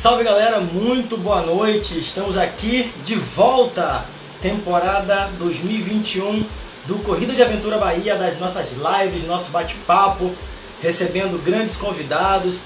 [0.00, 1.98] Salve galera, muito boa noite.
[1.98, 4.06] Estamos aqui de volta,
[4.40, 6.46] temporada 2021
[6.86, 10.32] do Corrida de Aventura Bahia, das nossas lives, nosso bate-papo,
[10.80, 12.62] recebendo grandes convidados.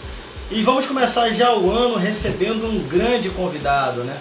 [0.50, 4.20] E vamos começar já o ano recebendo um grande convidado, né?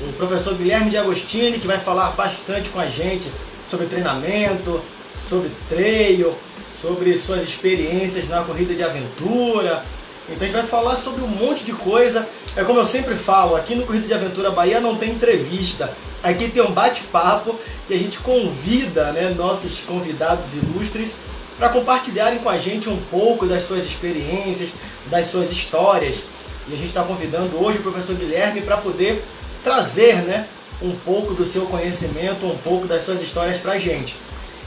[0.00, 3.28] O professor Guilherme de Agostini, que vai falar bastante com a gente
[3.64, 4.80] sobre treinamento,
[5.16, 6.32] sobre treino,
[6.64, 9.84] sobre suas experiências na corrida de aventura,
[10.28, 12.28] então a gente vai falar sobre um monte de coisa.
[12.56, 15.96] É como eu sempre falo, aqui no Corrida de Aventura Bahia não tem entrevista.
[16.22, 17.56] Aqui tem um bate-papo
[17.88, 21.16] e a gente convida né, nossos convidados ilustres
[21.56, 24.70] para compartilharem com a gente um pouco das suas experiências,
[25.06, 26.22] das suas histórias.
[26.68, 29.24] E a gente está convidando hoje o professor Guilherme para poder
[29.62, 30.48] trazer né,
[30.82, 34.16] um pouco do seu conhecimento, um pouco das suas histórias para a gente.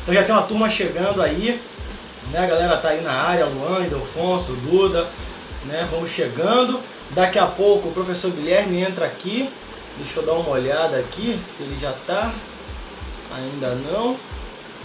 [0.03, 1.61] Então já tem uma turma chegando aí,
[2.31, 2.39] né?
[2.39, 5.07] a galera tá aí na área, Luan, Delfonso, Duda,
[5.65, 5.87] né?
[5.91, 6.81] Vamos chegando.
[7.11, 9.49] Daqui a pouco o professor Guilherme entra aqui.
[9.97, 12.31] Deixa eu dar uma olhada aqui se ele já está.
[13.35, 14.17] Ainda não.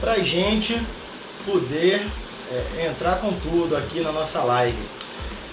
[0.00, 0.80] Para gente
[1.44, 2.06] poder
[2.50, 4.78] é, entrar com tudo aqui na nossa live.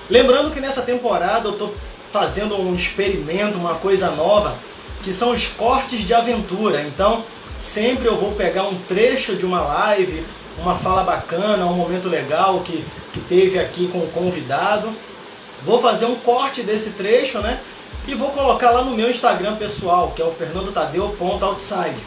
[0.10, 1.76] Lembrando que nessa temporada eu estou
[2.12, 4.58] fazendo um experimento, uma coisa nova,
[5.04, 6.82] que são os cortes de aventura.
[6.82, 7.24] Então,
[7.58, 10.26] sempre eu vou pegar um trecho de uma live,
[10.58, 12.84] uma fala bacana, um momento legal que,
[13.14, 14.94] que teve aqui com o convidado
[15.64, 17.60] Vou fazer um corte desse trecho, né?
[18.08, 21.98] E vou colocar lá no meu Instagram pessoal, que é o fernandotadeu.outside.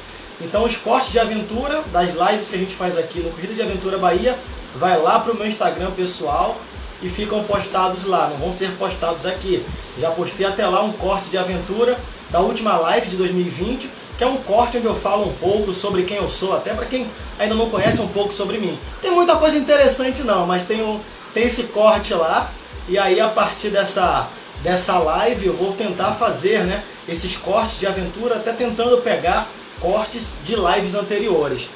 [0.41, 3.63] Então os cortes de aventura das lives que a gente faz aqui no Corrida de
[3.63, 4.37] Aventura Bahia,
[4.75, 6.57] vai lá para o meu Instagram pessoal
[7.01, 9.65] e ficam postados lá, não vão ser postados aqui.
[10.01, 11.97] Já postei até lá um corte de aventura
[12.31, 13.89] da última live de 2020,
[14.19, 16.87] que é um corte onde eu falo um pouco sobre quem eu sou, até para
[16.87, 18.77] quem ainda não conhece um pouco sobre mim.
[19.01, 21.01] Tem muita coisa interessante não, mas tem, um,
[21.33, 22.51] tem esse corte lá
[22.89, 24.29] e aí a partir dessa,
[24.63, 29.48] dessa live eu vou tentar fazer né, esses cortes de aventura, até tentando pegar
[29.81, 31.69] cortes de lives anteriores.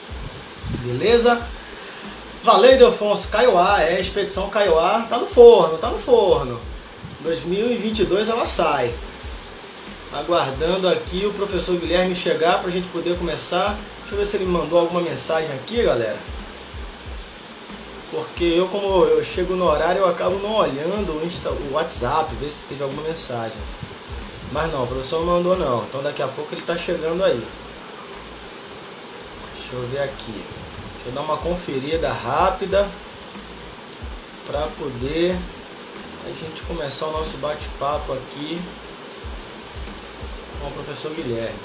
[0.80, 1.46] Beleza?
[2.42, 3.28] Valeu, Delfonso.
[3.28, 6.60] Caioá, é, Expedição Caioá tá no forno, tá no forno.
[7.20, 8.94] 2022 ela sai.
[10.12, 13.78] Aguardando aqui o professor Guilherme chegar para a gente poder começar.
[14.00, 16.16] Deixa eu ver se ele mandou alguma mensagem aqui, galera.
[18.10, 22.34] Porque eu, como eu chego no horário, eu acabo não olhando o, Insta, o WhatsApp,
[22.36, 23.58] ver se teve alguma mensagem.
[24.50, 25.84] Mas não, o professor não mandou não.
[25.84, 27.46] Então daqui a pouco ele está chegando aí.
[29.56, 30.32] Deixa eu ver aqui.
[30.94, 32.88] Deixa eu dar uma conferida rápida
[34.46, 35.38] para poder
[36.24, 38.58] a gente começar o nosso bate-papo aqui
[40.58, 41.58] com o professor Guilherme.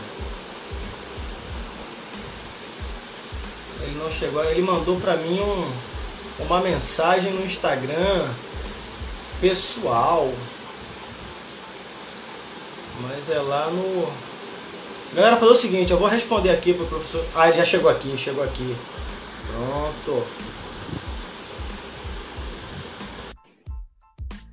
[3.82, 5.93] Ele não chegou, ele mandou para mim um
[6.40, 8.34] uma mensagem no Instagram
[9.40, 10.32] pessoal.
[13.02, 14.08] Mas é lá no.
[15.14, 17.26] Galera, fazer o seguinte, eu vou responder aqui pro professor.
[17.36, 18.76] Ah, ele já chegou aqui, chegou aqui.
[19.48, 20.26] Pronto.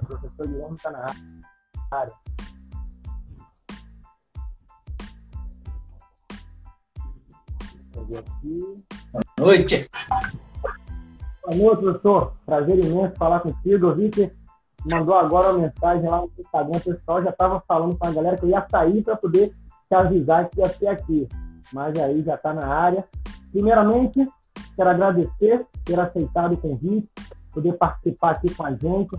[0.03, 1.07] O professor Guilherme está na
[1.93, 2.13] área.
[8.07, 8.25] Boa
[9.39, 9.89] noite.
[11.47, 12.33] Noite, professor.
[12.45, 13.87] Prazer imenso falar contigo.
[13.89, 14.31] Eu vi que
[14.93, 16.77] mandou agora uma mensagem lá no Instagram.
[16.77, 19.49] O pessoal já estava falando com a galera que eu ia sair para poder
[19.89, 21.29] te avisar que ia ser aqui.
[21.73, 23.05] Mas aí já está na área.
[23.51, 24.29] Primeiramente,
[24.77, 27.11] quero agradecer por ter aceitado o convite,
[27.53, 29.11] poder participar aqui com a gente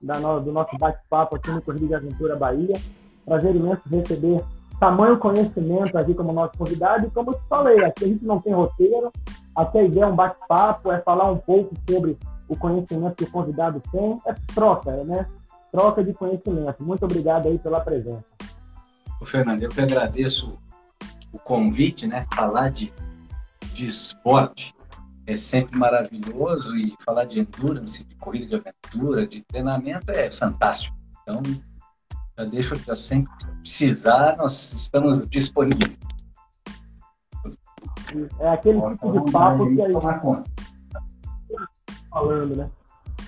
[0.00, 2.76] do nosso bate-papo aqui no Corrida de Aventura Bahia.
[3.24, 4.42] Prazer imenso receber
[4.80, 7.06] tamanho conhecimento aqui como nosso convidado.
[7.06, 9.10] E como eu te falei, aqui a gente não tem roteiro,
[9.56, 12.18] aqui a ideia é um bate-papo, é falar um pouco sobre
[12.48, 15.26] o conhecimento que o convidado tem, é troca, né?
[15.72, 16.84] Troca de conhecimento.
[16.84, 18.24] Muito obrigado aí pela presença.
[19.24, 20.58] Fernando, eu que agradeço
[21.32, 22.26] o convite, né?
[22.34, 22.92] Falar de,
[23.72, 24.74] de esporte
[25.26, 30.96] é sempre maravilhoso e falar de endurance, de corrida de aventura, de treinamento é fantástico.
[31.22, 31.42] Então,
[32.38, 35.98] já deixo já sempre precisar, nós estamos disponíveis.
[38.38, 40.50] É aquele tipo de papo que a gente
[42.10, 42.70] falando, né?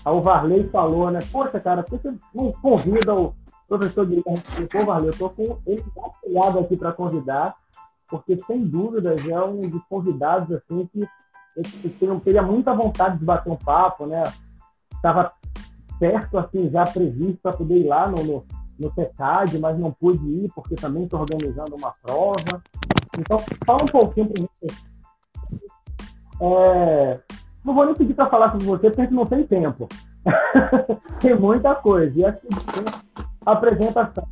[0.05, 1.21] o Varley falou, né?
[1.31, 3.35] Poxa, cara, por que você não convida o
[3.69, 4.43] professor Guilherme?
[4.71, 7.57] Pô, Varley, eu tô com ele afiliado aqui para convidar,
[8.09, 11.07] porque sem dúvidas é um dos convidados assim que
[12.01, 14.23] eu teria muita vontade de bater um papo, né?
[14.95, 15.33] Estava
[15.99, 18.45] perto assim já previsto para poder ir lá no, no
[18.79, 22.63] no TECAD, mas não pude ir porque também estou organizando uma prova.
[23.19, 24.49] Então, fala um pouquinho para mim.
[26.41, 27.21] É,
[27.65, 29.89] não vou nem pedir para falar com você, porque não tem tempo.
[31.21, 32.19] tem muita coisa.
[32.19, 32.49] E assim,
[33.45, 34.25] a apresentação.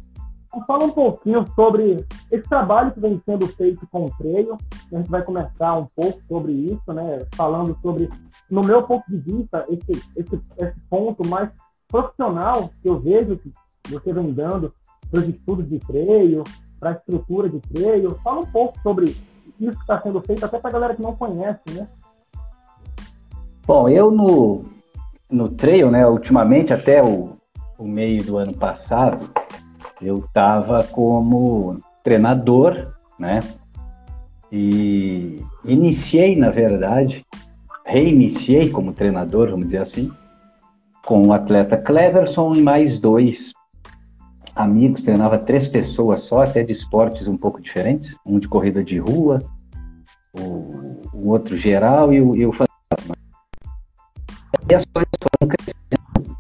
[0.66, 4.56] fala um pouquinho sobre esse trabalho que vem sendo feito com o treino.
[4.92, 7.26] A gente vai começar um pouco sobre isso, né?
[7.34, 8.08] Falando sobre,
[8.50, 11.50] no meu ponto de vista, esse, esse, esse ponto mais
[11.88, 13.52] profissional que eu vejo que
[13.88, 14.72] você vem dando
[15.10, 16.42] para os estudos de treino,
[16.78, 18.18] para a estrutura de treino.
[18.22, 19.16] Fala um pouco sobre
[19.60, 21.88] isso que está sendo feito, até para a galera que não conhece, né?
[23.66, 24.64] Bom, eu no,
[25.30, 27.36] no trail, né, ultimamente, até o,
[27.78, 29.28] o meio do ano passado,
[30.00, 33.40] eu estava como treinador, né?
[34.52, 37.26] E iniciei, na verdade,
[37.84, 40.12] reiniciei como treinador, vamos dizer assim,
[41.04, 43.52] com o atleta Cleverson e mais dois
[44.56, 48.98] amigos, treinava três pessoas só, até de esportes um pouco diferentes, um de corrida de
[48.98, 49.42] rua,
[50.32, 53.14] o, o outro geral e o, e o fantasma.
[54.68, 56.36] E as coisas foram crescendo.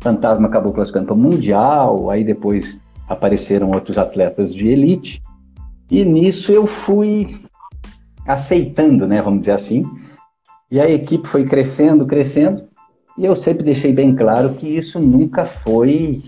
[0.00, 5.20] O fantasma acabou classificando para o Mundial, aí depois apareceram outros atletas de elite,
[5.90, 7.42] e nisso eu fui
[8.26, 9.82] aceitando, né, vamos dizer assim,
[10.70, 12.68] e a equipe foi crescendo, crescendo,
[13.16, 16.22] e eu sempre deixei bem claro que isso nunca foi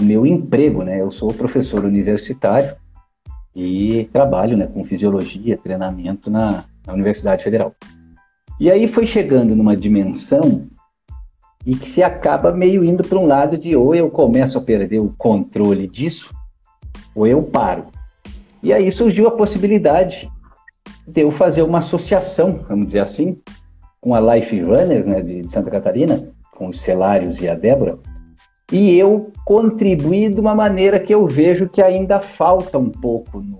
[0.00, 1.00] o meu emprego, né?
[1.00, 2.74] Eu sou professor universitário
[3.54, 7.74] e trabalho né, com fisiologia, treinamento na, na Universidade Federal.
[8.58, 10.66] E aí foi chegando numa dimensão
[11.64, 15.00] e que se acaba meio indo para um lado de ou eu começo a perder
[15.00, 16.30] o controle disso,
[17.14, 17.86] ou eu paro.
[18.62, 20.30] E aí surgiu a possibilidade
[21.06, 23.40] de eu fazer uma associação, vamos dizer assim,
[24.00, 27.98] com a Life Runners né, de Santa Catarina, com os Celários e a Débora,
[28.72, 33.58] e eu contribuí de uma maneira que eu vejo que ainda falta um pouco no,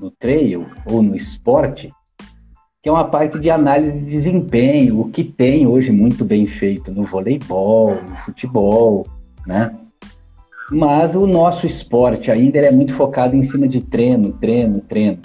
[0.00, 1.92] no trail ou no esporte,
[2.80, 6.92] que é uma parte de análise de desempenho, o que tem hoje muito bem feito
[6.92, 9.06] no voleibol, no futebol,
[9.44, 9.70] né?
[10.70, 15.18] Mas o nosso esporte ainda é muito focado em cima de treino, treino, treino.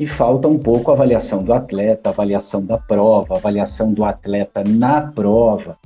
[0.00, 5.02] E falta um pouco a avaliação do atleta, avaliação da prova, avaliação do atleta na
[5.02, 5.76] prova.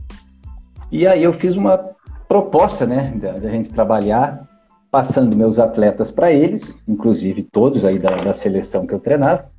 [0.90, 1.92] E aí eu fiz uma
[2.32, 4.48] proposta, né, da, da gente trabalhar
[4.90, 9.50] passando meus atletas para eles, inclusive todos aí da, da, seleção que eu treinava,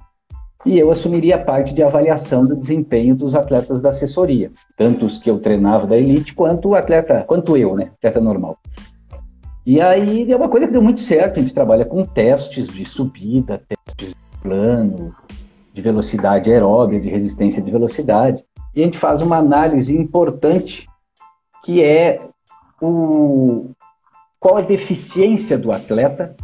[0.66, 5.20] e eu assumiria a parte de avaliação do desempenho dos atletas da assessoria, tanto os
[5.20, 8.58] que eu treinava da elite quanto o atleta, quanto eu, né, atleta normal.
[9.64, 12.88] E aí é uma coisa que deu muito certo, a gente trabalha com testes de
[12.88, 15.14] subida, testes de plano,
[15.72, 18.44] de velocidade aeróbica, de resistência de velocidade,
[18.76, 20.88] e a gente faz uma análise importante
[21.64, 22.33] que é
[22.84, 23.72] o,
[24.40, 26.36] qual a deficiência do atleta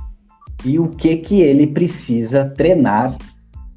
[0.63, 3.18] e o que que ele precisa treinar.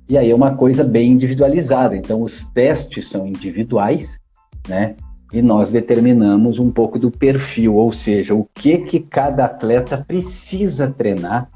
[0.09, 1.97] E aí é uma coisa bem individualizada.
[1.97, 4.20] Então os testes são individuais,
[4.69, 4.97] né?
[5.32, 10.91] E nós determinamos um pouco do perfil, ou seja, o que que cada atleta precisa
[10.91, 11.49] treinar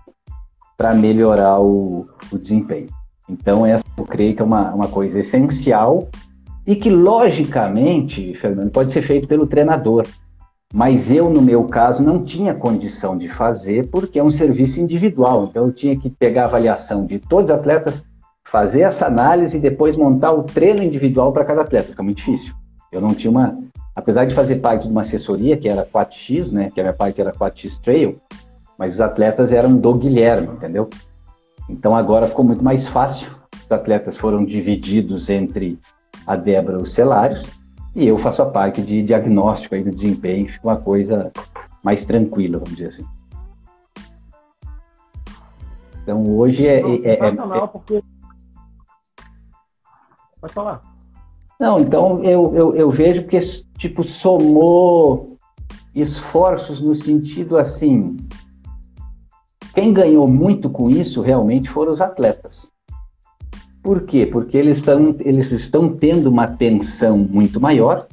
[0.76, 2.88] para melhorar o, o, desempenho.
[3.29, 6.09] Então essa eu creio que é uma, uma coisa essencial
[6.67, 10.06] e que logicamente, Fernando, pode ser feito pelo treinador.
[10.74, 15.46] Mas eu, no meu caso, não tinha condição de fazer porque é um serviço individual.
[15.48, 18.04] Então, eu tinha que pegar a avaliação de todos os atletas,
[18.44, 21.90] fazer essa análise e depois montar o treino individual para cada atleta.
[21.90, 22.52] Fica muito difícil.
[22.90, 23.56] Eu não tinha uma.
[23.94, 26.70] Apesar de fazer parte de uma assessoria, que era 4X, né?
[26.70, 28.16] Que a minha parte era 4X Trail,
[28.78, 30.90] mas os atletas eram do Guilherme, entendeu?
[31.68, 33.30] Então agora ficou muito mais fácil.
[33.64, 35.78] Os atletas foram divididos entre
[36.26, 37.55] a Débora e os Celários
[37.97, 41.33] e eu faço a parte de diagnóstico aí do desempenho, fica uma coisa
[41.83, 43.07] mais tranquila, vamos dizer assim.
[46.03, 46.81] Então hoje é.
[46.81, 48.05] é, é, é porque...
[50.38, 50.83] Pode falar.
[51.59, 53.41] Não, então eu, eu, eu vejo que
[53.79, 55.38] tipo somou
[55.95, 58.19] esforços no sentido assim.
[59.73, 62.71] Quem ganhou muito com isso realmente foram os atletas.
[63.87, 64.26] Por quê?
[64.26, 68.09] Porque eles estão, eles estão tendo uma atenção muito maior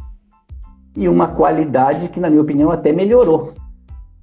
[0.96, 3.56] e uma qualidade que, na minha opinião, até melhorou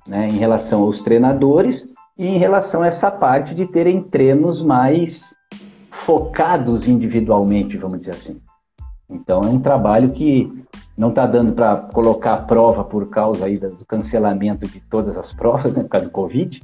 [0.07, 5.35] né, em relação aos treinadores e em relação a essa parte de terem treinos mais
[5.91, 8.41] focados individualmente, vamos dizer assim.
[9.11, 10.53] Então, é um trabalho que
[10.97, 15.33] não está dando para colocar a prova por causa aí do cancelamento de todas as
[15.33, 16.61] provas, né, por causa do Covid,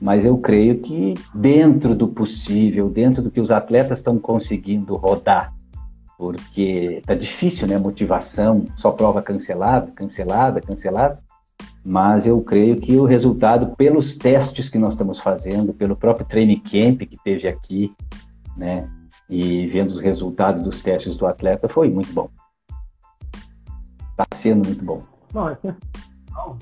[0.00, 5.54] mas eu creio que dentro do possível, dentro do que os atletas estão conseguindo rodar,
[6.16, 7.78] porque tá difícil, né?
[7.78, 11.18] Motivação, só prova cancelada, cancelada, cancelada.
[11.82, 16.60] Mas eu creio que o resultado, pelos testes que nós estamos fazendo, pelo próprio training
[16.60, 17.94] camp que teve aqui,
[18.56, 18.88] né?
[19.30, 22.28] E vendo os resultados dos testes do atleta, foi muito bom.
[24.10, 25.02] Está sendo muito bom.
[25.32, 26.58] Não,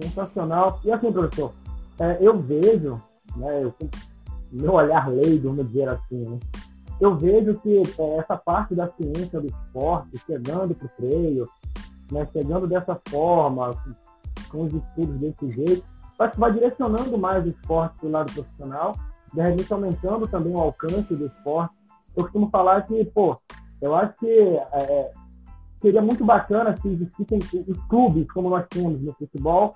[0.00, 0.80] Sensacional.
[0.84, 1.52] E assim, professor,
[1.98, 3.00] é, eu vejo,
[3.36, 3.74] né, eu,
[4.52, 6.38] meu olhar leigo, vamos dizer assim, né,
[7.00, 11.48] eu vejo que é, essa parte da ciência do esporte, chegando para o freio,
[12.10, 13.74] né, chegando dessa forma,
[14.50, 15.84] com os estudos desse jeito,
[16.18, 18.94] acho que vai direcionando mais o esporte para o lado profissional,
[19.32, 21.74] de repente aumentando também o alcance do esporte.
[22.16, 23.36] Eu costumo falar que, pô,
[23.80, 25.12] eu acho que é,
[25.80, 27.38] seria muito bacana se existissem
[27.68, 29.74] os clubes, como nós temos no futebol,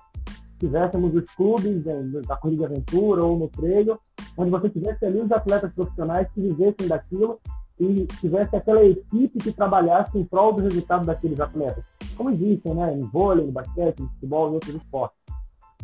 [0.61, 1.83] tivéssemos os clubes
[2.27, 3.99] da corrida de aventura ou no treino,
[4.37, 7.39] onde você tivesse ali os atletas profissionais que vivessem daquilo
[7.79, 11.83] e tivesse aquela equipe que trabalhasse em prol do resultado daqueles atletas.
[12.15, 12.91] Como existem, né?
[12.91, 15.17] No vôlei, no basquete, no futebol e outros esportes.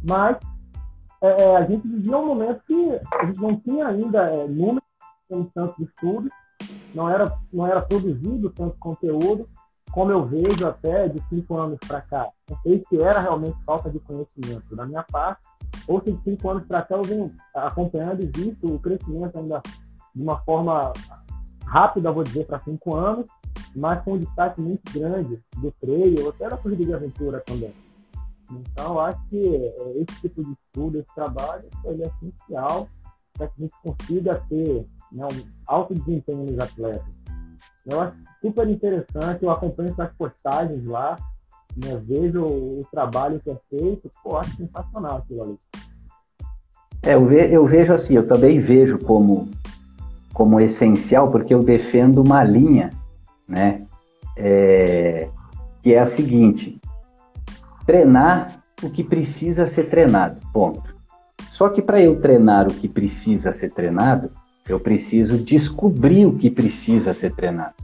[0.07, 0.37] Mas
[1.21, 4.83] é, é, a gente vivia um momento que a gente não tinha ainda é, números
[5.31, 6.29] em tantos estudos,
[6.93, 9.49] não era, não era produzido tanto conteúdo,
[9.91, 12.29] como eu vejo até de cinco anos para cá.
[12.49, 15.45] Não sei se era realmente falta de conhecimento da minha parte,
[15.87, 19.61] ou se de cinco anos para cá eu venho acompanhando e visto o crescimento ainda
[20.13, 20.93] de uma forma
[21.65, 23.27] rápida, vou dizer, para cinco anos,
[23.75, 27.73] mas com um destaque muito grande do freio, até da corrida de aventura também.
[28.51, 32.87] Então, acho que esse tipo de estudo, esse trabalho, ele é essencial
[33.33, 37.26] para que a gente consiga ter né, um alto desempenho nos atletas.
[37.89, 41.15] Eu acho super interessante, eu acompanho essas postagens lá,
[41.75, 45.57] né, vejo o trabalho que é feito, pô, acho sensacional aquilo ali.
[47.03, 49.49] É, eu, ve, eu vejo assim, eu também vejo como,
[50.33, 52.89] como essencial, porque eu defendo uma linha,
[53.47, 53.85] né,
[54.35, 55.29] é,
[55.81, 56.79] que é a seguinte,
[57.85, 60.95] treinar o que precisa ser treinado, ponto.
[61.51, 64.31] Só que para eu treinar o que precisa ser treinado,
[64.67, 67.75] eu preciso descobrir o que precisa ser treinado.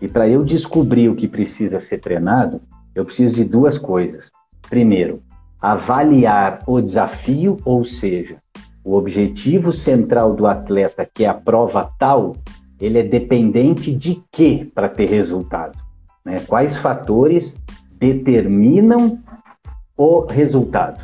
[0.00, 2.60] E para eu descobrir o que precisa ser treinado,
[2.94, 4.30] eu preciso de duas coisas.
[4.68, 5.22] Primeiro,
[5.60, 8.36] avaliar o desafio, ou seja,
[8.84, 12.36] o objetivo central do atleta, que é a prova tal,
[12.80, 15.76] ele é dependente de quê para ter resultado?
[16.24, 16.36] Né?
[16.46, 17.56] Quais fatores
[17.98, 19.18] determinam
[19.96, 21.02] o resultado.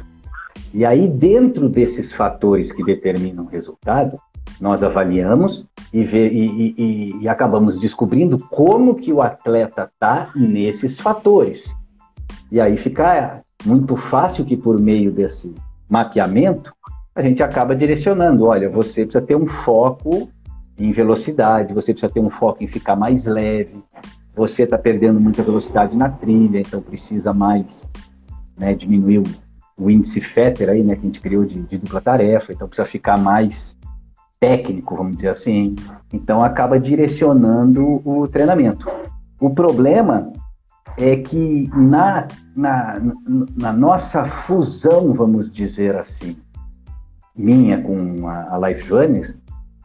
[0.72, 4.18] E aí, dentro desses fatores que determinam o resultado,
[4.60, 10.98] nós avaliamos e, vê, e, e, e acabamos descobrindo como que o atleta está nesses
[10.98, 11.74] fatores.
[12.50, 15.54] E aí fica muito fácil que por meio desse
[15.88, 16.72] mapeamento
[17.14, 18.46] a gente acaba direcionando.
[18.46, 20.28] Olha, você precisa ter um foco
[20.78, 23.82] em velocidade, você precisa ter um foco em ficar mais leve,
[24.34, 27.88] você está perdendo muita velocidade na trilha, então precisa mais
[28.58, 29.24] né, diminuir o,
[29.78, 32.86] o, índice FETER aí, né, que a gente criou de, de, dupla tarefa, então precisa
[32.86, 33.76] ficar mais
[34.44, 35.74] técnico, vamos dizer assim.
[36.12, 38.86] Então acaba direcionando o treinamento.
[39.40, 40.30] O problema
[40.98, 43.00] é que na, na,
[43.56, 46.36] na nossa fusão, vamos dizer assim,
[47.34, 49.40] minha com a, a Life Jones,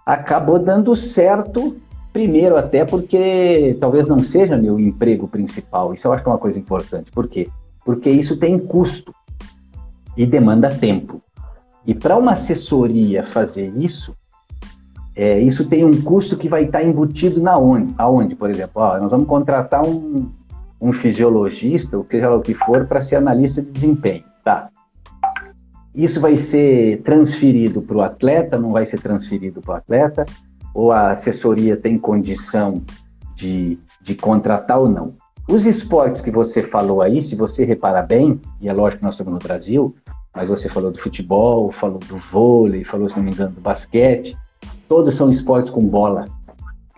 [0.06, 1.78] acabou dando certo
[2.12, 5.94] Primeiro, até porque talvez não seja meu emprego principal.
[5.94, 7.12] Isso eu acho que é uma coisa importante.
[7.12, 7.48] Por quê?
[7.86, 9.14] Porque isso tem custo
[10.18, 11.22] e demanda tempo.
[11.86, 14.16] E para uma assessoria fazer isso,
[15.22, 17.94] é, isso tem um custo que vai estar embutido na onde?
[17.98, 18.82] Aonde, por exemplo?
[18.82, 20.30] Ó, nós vamos contratar um,
[20.80, 24.24] um fisiologista, seja o que for, para ser analista de desempenho.
[24.44, 24.70] Tá.
[25.94, 30.26] Isso vai ser transferido para o atleta, não vai ser transferido para o atleta?
[30.74, 32.82] ou a assessoria tem condição
[33.36, 35.14] de, de contratar ou não.
[35.48, 39.16] Os esportes que você falou aí, se você reparar bem, e é lógico que nós
[39.16, 39.96] estamos no Brasil,
[40.34, 44.38] mas você falou do futebol, falou do vôlei, falou, se não me engano, do basquete,
[44.90, 46.26] todos são esportes com bola.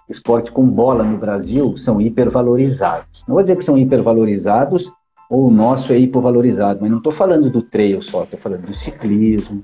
[0.09, 3.23] Esportes com bola no Brasil são hipervalorizados.
[3.27, 4.91] Não vou dizer que são hipervalorizados
[5.29, 8.73] ou o nosso é hipovalorizado, mas não estou falando do trail só, estou falando do
[8.73, 9.63] ciclismo,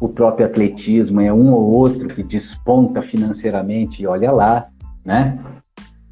[0.00, 4.68] o próprio atletismo é um ou outro que desponta financeiramente e olha lá,
[5.04, 5.38] né?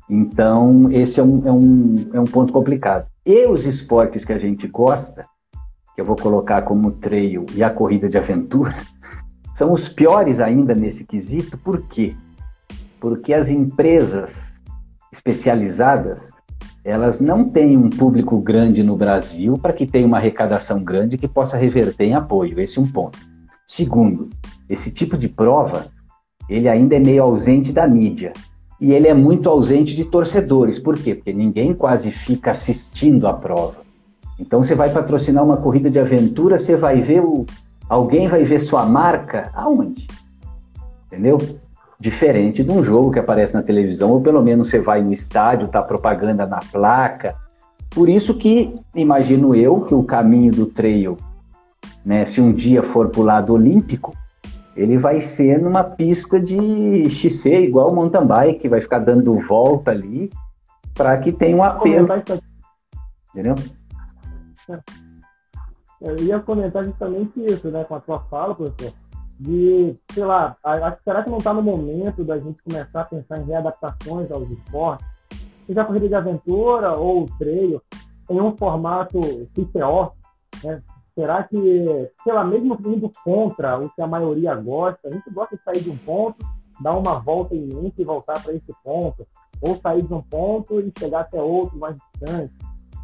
[0.09, 3.07] Então, esse é um, é um, é um ponto complicado.
[3.25, 5.25] E os esportes que a gente gosta,
[5.95, 8.75] que eu vou colocar como trail e a corrida de aventura,
[9.57, 12.15] são os piores ainda nesse quesito, por quê?
[13.01, 14.37] Porque as empresas
[15.11, 16.19] especializadas,
[16.85, 21.27] elas não têm um público grande no Brasil para que tenha uma arrecadação grande que
[21.27, 22.61] possa reverter em apoio.
[22.61, 23.19] Esse é um ponto.
[23.67, 24.29] Segundo,
[24.69, 25.87] esse tipo de prova,
[26.51, 28.35] ele ainda é meio ausente da mídia.
[28.79, 30.79] E ele é muito ausente de torcedores.
[30.79, 31.15] Por quê?
[31.15, 33.87] Porque ninguém quase fica assistindo a prova.
[34.39, 37.47] Então você vai patrocinar uma corrida de aventura, você vai ver o.
[37.89, 40.07] Alguém vai ver sua marca aonde?
[41.07, 41.39] Entendeu?
[41.99, 45.69] Diferente de um jogo que aparece na televisão, ou pelo menos você vai no estádio,
[45.69, 47.35] tá propaganda na placa.
[47.91, 51.17] Por isso que imagino eu que o caminho do trail
[52.07, 54.17] né, se um dia for para o lado olímpico,
[54.77, 59.91] ele vai ser numa pista de XC, igual o mountain bike, vai ficar dando volta
[59.91, 60.31] ali,
[60.95, 62.07] para que tenha um apelo.
[63.31, 63.57] Entendeu?
[64.71, 65.06] É.
[66.01, 68.93] Eu ia comentar justamente isso, né, com a sua fala, professor,
[69.39, 73.39] de, sei lá, acho, será que não está no momento da gente começar a pensar
[73.39, 75.07] em readaptações aos esportes,
[75.67, 77.83] seja a corrida de aventura ou o trail,
[78.31, 79.21] em um formato
[79.55, 80.13] CCO,
[80.65, 80.83] né?
[81.19, 81.83] Será que,
[82.23, 85.81] sei lá, mesmo indo contra o que a maioria gosta, a gente gosta de sair
[85.81, 86.45] de um ponto,
[86.81, 89.27] dar uma volta imensa e voltar para esse ponto,
[89.63, 92.53] ou sair de um ponto e chegar até outro mais distante.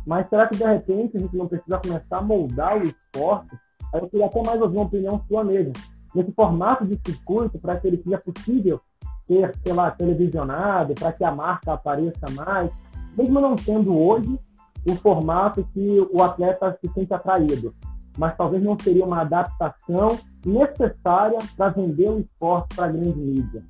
[0.06, 3.56] Mas será que de repente a gente não precisa começar a moldar o esporte?
[3.92, 5.72] Aí eu queria até mais ouvir uma opinião sua mesmo.
[6.14, 8.80] Nesse formato de circuito, para que ele seja possível
[9.26, 12.70] ser, sei lá, televisionado, para que a marca apareça mais,
[13.16, 14.38] mesmo não sendo hoje
[14.86, 17.74] o formato que o atleta se sente atraído.
[18.18, 23.64] Mas talvez não seria uma adaptação necessária para vender o esporte para a grande mídia.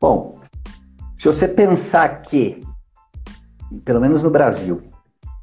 [0.00, 0.40] Bom,
[1.18, 2.60] se você pensar que,
[3.84, 4.82] pelo menos no Brasil,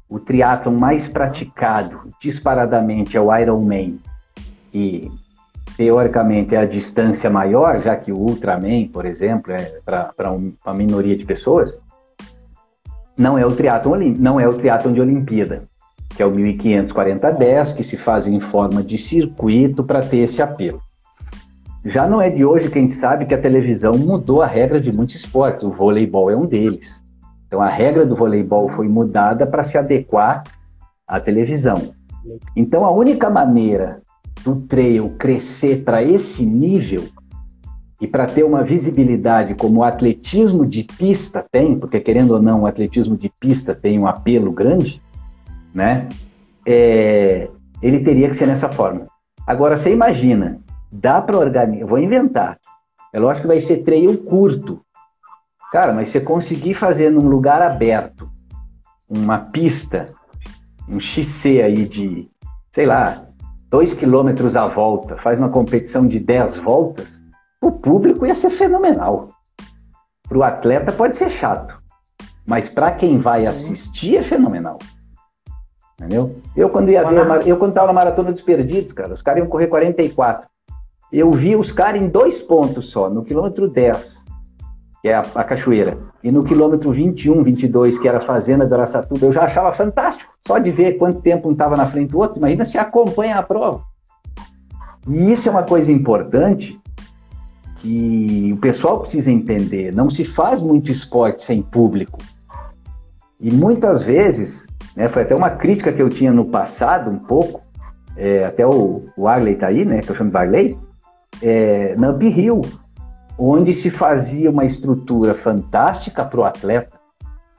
[0.08, 3.98] o triatlon mais praticado disparadamente é o Ironman,
[4.70, 5.10] que
[5.76, 10.74] teoricamente é a distância maior, já que o Ultraman, por exemplo, é para um, uma
[10.74, 11.78] minoria de pessoas,
[13.16, 15.62] não é o triatlon, não é o triatlon de Olimpíada,
[16.10, 20.80] que é o 1540-10, que se faz em forma de circuito para ter esse apelo.
[21.84, 24.80] Já não é de hoje que a gente sabe que a televisão mudou a regra
[24.80, 27.03] de muitos esportes, o voleibol é um deles.
[27.54, 30.42] Então a regra do voleibol foi mudada para se adequar
[31.06, 31.94] à televisão.
[32.56, 34.02] Então a única maneira
[34.44, 37.04] do trail crescer para esse nível
[38.00, 42.62] e para ter uma visibilidade como o atletismo de pista tem, porque querendo ou não,
[42.62, 45.00] o atletismo de pista tem um apelo grande,
[45.72, 46.08] né?
[46.66, 47.48] É,
[47.80, 49.06] ele teria que ser nessa forma.
[49.46, 50.58] Agora, você imagina,
[50.90, 52.58] dá para organizar, vou inventar.
[53.12, 54.80] É lógico que vai ser trail curto,
[55.74, 58.30] Cara, mas você conseguir fazer num lugar aberto
[59.08, 60.12] uma pista,
[60.88, 62.30] um XC aí de,
[62.70, 63.26] sei lá,
[63.68, 67.20] dois quilômetros à volta, faz uma competição de 10 voltas,
[67.60, 69.30] o público ia ser fenomenal.
[70.28, 71.76] Para o atleta pode ser chato,
[72.46, 74.78] mas para quem vai assistir é fenomenal.
[75.98, 76.36] Entendeu?
[76.54, 79.50] Eu quando ia ver, eu quando estava na maratona dos perdidos, cara, os caras iam
[79.50, 80.46] correr 44.
[81.10, 84.13] Eu vi os caras em dois pontos só, no quilômetro 10
[85.04, 88.74] que é a, a, cachoeira, e no quilômetro 21, 22, que era a fazenda do
[88.74, 92.18] Araçatuba, eu já achava fantástico, só de ver quanto tempo um estava na frente do
[92.20, 93.82] outro, imagina se acompanha a prova.
[95.06, 96.80] E isso é uma coisa importante
[97.76, 102.18] que o pessoal precisa entender, não se faz muito esporte sem público.
[103.38, 104.64] E muitas vezes,
[104.96, 107.60] né, foi até uma crítica que eu tinha no passado, um pouco,
[108.16, 110.78] é, até o, o Arley tá aí, né, que eu chamo de Arley,
[111.42, 112.62] é, na Uphill,
[113.38, 116.98] onde se fazia uma estrutura fantástica para o atleta,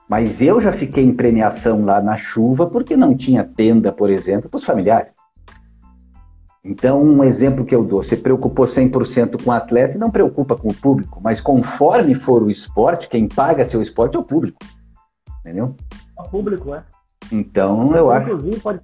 [0.08, 4.50] mas eu já fiquei em premiação lá na chuva porque não tinha tenda, por exemplo,
[4.50, 5.16] para os familiares.
[6.64, 10.56] Então, um exemplo que eu dou, você preocupou 100% com o atleta e não preocupa
[10.56, 14.58] com o público, mas conforme for o esporte, quem paga seu esporte é o público.
[15.42, 15.76] Entendeu?
[16.18, 16.84] É o público, é.
[17.32, 18.30] Então, eu acho.
[18.30, 18.80] Inclusive, pode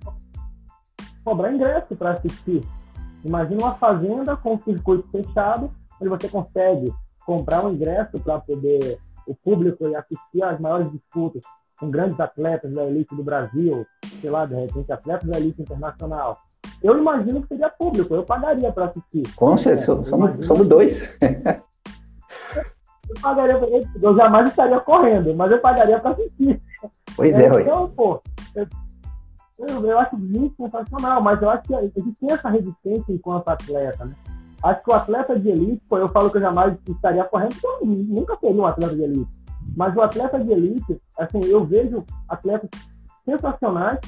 [1.24, 2.64] cobrar ingresso para assistir.
[3.24, 6.92] Imagina uma fazenda com um circuito fechado onde você consegue
[7.26, 11.44] comprar um ingresso para poder o público e assistir às maiores disputas
[11.80, 13.86] com grandes atletas da elite do Brasil,
[14.20, 16.38] sei lá, de repente, atletas da elite internacional.
[16.82, 19.24] Eu imagino que seria público, eu pagaria para assistir.
[19.36, 21.02] Com certeza, é, somos, somos dois.
[21.22, 23.60] eu pagaria
[24.02, 26.62] eu jamais estaria correndo, mas eu pagaria para assistir.
[27.16, 28.22] Pois é, é Então, pô,
[28.56, 28.68] eu,
[29.60, 34.14] eu, eu, acho muito sensacional, mas eu acho que existe essa resistência enquanto atleta, né?
[34.64, 37.88] Acho que o atleta de elite, eu falo que eu jamais estaria correndo, porque eu
[37.88, 39.42] nunca seria um atleta de elite.
[39.76, 42.70] Mas o atleta de elite, assim, eu vejo atletas
[43.26, 44.00] sensacionais.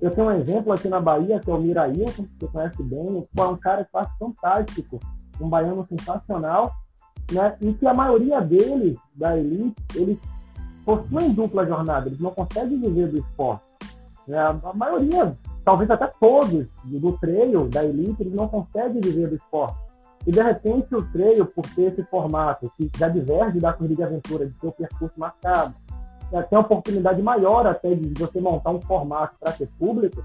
[0.00, 3.24] Eu tenho um exemplo aqui na Bahia, que é o Mirailton, que você conhece bem.
[3.36, 5.00] É um cara que faz fantástico,
[5.40, 6.72] um baiano sensacional,
[7.32, 7.56] né?
[7.60, 10.18] E que a maioria deles, da elite, eles
[10.84, 13.64] possuem dupla jornada, eles não conseguem viver do esporte.
[14.28, 14.38] Né?
[14.38, 19.83] A maioria, talvez até todos do treino da elite, eles não conseguem viver do esporte.
[20.26, 24.02] E de repente o trail, por ter esse formato que já diverge da corrida de
[24.02, 25.74] aventura, de o percurso marcado,
[26.48, 30.24] tem a oportunidade maior até de você montar um formato para ser público,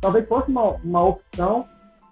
[0.00, 1.66] talvez fosse uma, uma opção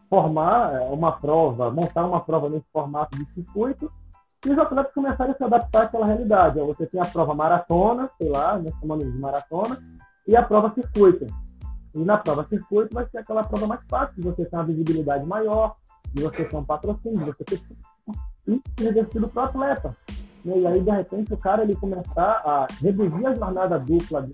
[0.08, 3.92] formar é, uma prova, montar uma prova nesse formato de circuito
[4.44, 6.60] e os atletas começarem a se adaptar àquela realidade.
[6.60, 9.78] Você tem a prova maratona, sei lá, nós chamamos de maratona,
[10.26, 11.26] e a prova circuito.
[11.94, 15.76] E na prova circuito vai ser aquela prova mais fácil, você ter uma visibilidade maior,
[16.14, 17.60] de você ter um patrocínio, de você ter
[18.80, 19.96] investido para o atleta.
[20.44, 24.28] E aí, de repente, o cara ele começar a reduzir a jornada dupla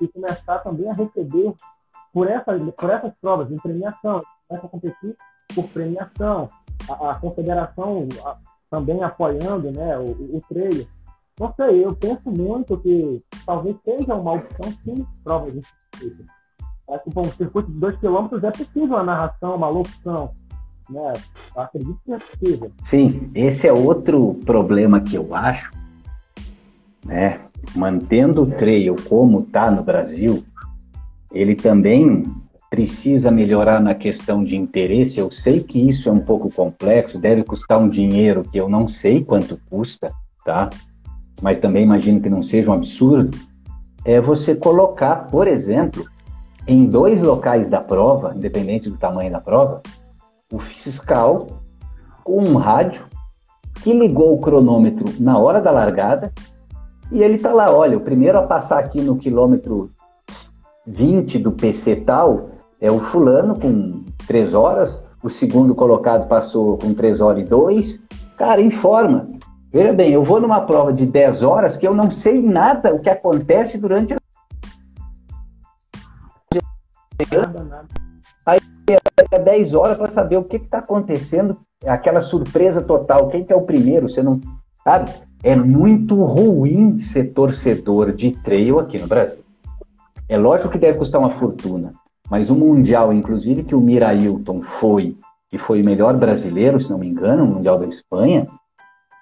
[0.00, 1.54] e começar também a receber
[2.12, 5.16] por, essa, por essas provas de premiação, começa a competir
[5.54, 6.48] por premiação,
[6.88, 8.36] a, a confederação a,
[8.70, 10.86] também apoiando né, o, o, treino.
[11.38, 16.24] Não sei, eu penso muito que talvez seja uma opção sim, provas de circuito.
[16.88, 20.32] Acho que um circuito de 2 km é possível a narração, uma locução.
[20.88, 21.12] Né?
[21.54, 22.70] Eu acredito que é.
[22.84, 25.72] Sim, esse é outro problema que eu acho.
[27.04, 27.40] Né?
[27.74, 30.44] Mantendo o trail como está no Brasil,
[31.32, 32.24] ele também
[32.70, 35.18] precisa melhorar na questão de interesse.
[35.18, 38.88] Eu sei que isso é um pouco complexo, deve custar um dinheiro que eu não
[38.88, 40.12] sei quanto custa,
[40.44, 40.70] tá?
[41.40, 43.36] Mas também imagino que não seja um absurdo.
[44.04, 46.04] É você colocar, por exemplo,
[46.66, 49.82] em dois locais da prova, independente do tamanho da prova,
[50.52, 51.62] o fiscal
[52.22, 53.06] com um rádio
[53.82, 56.32] que ligou o cronômetro na hora da largada
[57.10, 59.90] e ele tá lá, olha, o primeiro a passar aqui no quilômetro
[60.86, 66.94] 20 do PC tal é o fulano com 3 horas, o segundo colocado passou com
[66.94, 68.00] 3 horas e 2.
[68.36, 69.26] Cara, informa.
[69.72, 73.00] Veja bem, eu vou numa prova de 10 horas que eu não sei nada o
[73.00, 74.16] que acontece durante a.
[77.32, 78.05] Nada, nada.
[79.32, 83.28] É 10 horas para saber o que está acontecendo, aquela surpresa total.
[83.28, 84.08] Quem que é o primeiro?
[84.08, 84.40] Você não.
[84.84, 85.10] Sabe?
[85.42, 89.40] É muito ruim ser torcedor de trail aqui no Brasil.
[90.28, 91.94] É lógico que deve custar uma fortuna,
[92.28, 95.16] mas o Mundial, inclusive, que o Mirailton foi,
[95.52, 98.48] e foi o melhor brasileiro, se não me engano, o Mundial da Espanha,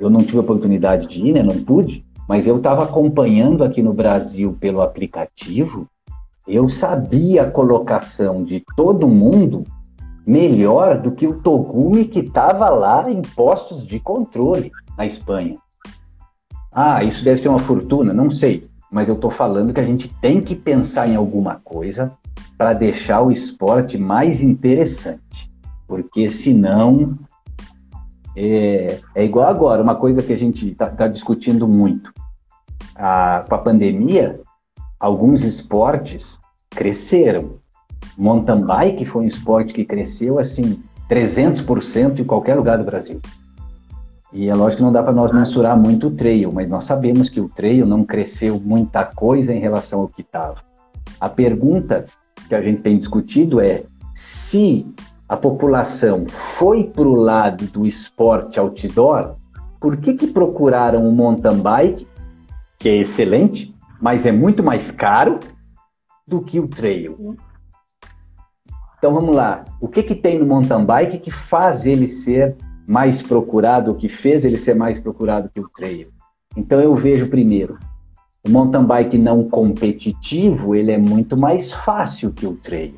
[0.00, 1.42] eu não tive a oportunidade de ir, né?
[1.42, 5.86] Não pude, mas eu estava acompanhando aqui no Brasil pelo aplicativo,
[6.46, 9.64] eu sabia a colocação de todo mundo
[10.26, 15.56] melhor do que o Togumi que estava lá em postos de controle na Espanha.
[16.72, 20.08] Ah, isso deve ser uma fortuna, não sei mas eu estou falando que a gente
[20.20, 22.12] tem que pensar em alguma coisa
[22.56, 25.50] para deixar o esporte mais interessante,
[25.88, 27.18] porque senão
[28.36, 32.12] é, é igual agora, uma coisa que a gente está tá discutindo muito.
[32.94, 34.40] A, com a pandemia,
[35.04, 36.38] alguns esportes
[36.70, 37.56] cresceram.
[38.16, 43.20] Mountain bike foi um esporte que cresceu assim 300% em qualquer lugar do Brasil.
[44.32, 47.28] E é lógico que não dá para nós mensurar muito o trail, mas nós sabemos
[47.28, 50.56] que o trail não cresceu muita coisa em relação ao que estava.
[51.20, 52.06] A pergunta
[52.48, 53.82] que a gente tem discutido é
[54.14, 54.86] se
[55.28, 59.34] a população foi para o lado do esporte outdoor,
[59.78, 62.08] por que, que procuraram o mountain bike,
[62.78, 63.73] que é excelente,
[64.04, 65.40] mas é muito mais caro
[66.28, 67.38] do que o trail?
[68.98, 72.54] Então vamos lá, o que, que tem no mountain bike que faz ele ser
[72.86, 76.08] mais procurado, o que fez ele ser mais procurado que o trail.
[76.54, 77.78] Então eu vejo primeiro,
[78.46, 82.96] o mountain bike não competitivo, ele é muito mais fácil que o trail.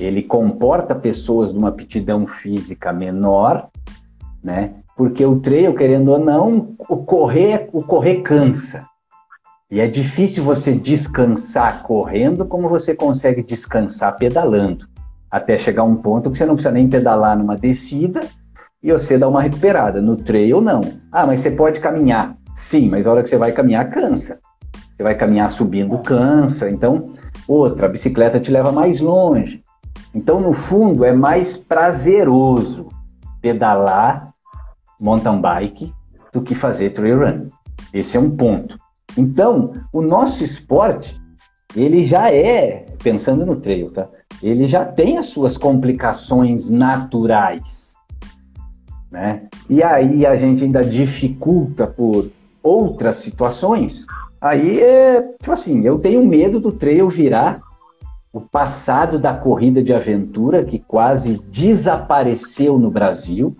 [0.00, 3.68] Ele comporta pessoas de uma aptidão física menor,
[4.42, 4.76] né?
[4.96, 8.90] Porque o trail, querendo ou não, o correr, o correr cansa.
[9.72, 14.86] E é difícil você descansar correndo como você consegue descansar pedalando.
[15.30, 18.20] Até chegar um ponto que você não precisa nem pedalar numa descida
[18.82, 20.02] e você dá uma recuperada.
[20.02, 20.82] No trail, não.
[21.10, 22.36] Ah, mas você pode caminhar.
[22.54, 24.38] Sim, mas a hora que você vai caminhar, cansa.
[24.94, 26.68] Você vai caminhar subindo, cansa.
[26.68, 27.14] Então,
[27.48, 29.62] outra, a bicicleta te leva mais longe.
[30.14, 32.90] Então, no fundo, é mais prazeroso
[33.40, 34.34] pedalar
[35.00, 35.94] mountain bike
[36.30, 37.46] do que fazer trail run.
[37.94, 38.81] Esse é um ponto.
[39.16, 41.20] Então, o nosso esporte,
[41.76, 44.08] ele já é, pensando no trail, tá?
[44.42, 47.92] Ele já tem as suas complicações naturais
[49.12, 49.42] né?
[49.68, 52.30] E aí a gente ainda dificulta por
[52.62, 54.06] outras situações.
[54.40, 57.60] Aí é, tipo assim, eu tenho medo do trail virar
[58.32, 63.54] o passado da corrida de aventura que quase desapareceu no Brasil.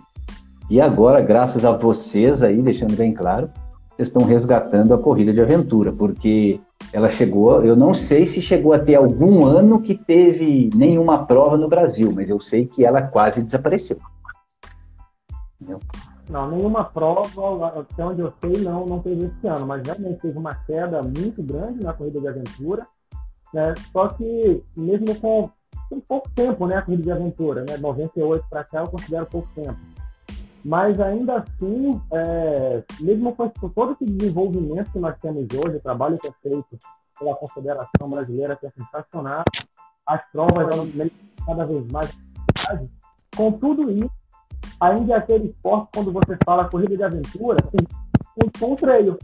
[0.69, 3.51] E agora, graças a vocês aí, deixando bem claro,
[3.97, 6.59] estão resgatando a corrida de aventura, porque
[6.91, 11.57] ela chegou, eu não sei se chegou a ter algum ano que teve nenhuma prova
[11.57, 13.97] no Brasil, mas eu sei que ela quase desapareceu.
[15.61, 15.79] Entendeu?
[16.29, 20.37] Não, nenhuma prova, até onde eu sei, não, não teve esse ano, mas realmente teve
[20.37, 22.87] uma queda muito grande na corrida de aventura.
[23.53, 23.73] Né?
[23.91, 25.49] Só que, mesmo com,
[25.89, 27.77] com pouco tempo, né, a corrida de aventura, né?
[27.77, 29.77] 98 para cá, eu considero pouco tempo.
[30.63, 36.17] Mas ainda assim, é, mesmo com todo esse desenvolvimento que nós temos hoje, o trabalho
[36.17, 36.79] que é feito
[37.19, 39.43] pela Confederação Brasileira, que é sensacional,
[40.07, 40.75] as provas
[41.45, 42.17] cada vez mais.
[43.35, 44.11] Com tudo isso,
[44.79, 49.17] ainda é aquele esporte, quando você fala corrida de aventura, tem um treino.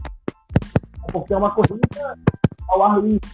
[1.12, 2.18] Porque é uma corrida
[2.68, 3.28] ao ar livre.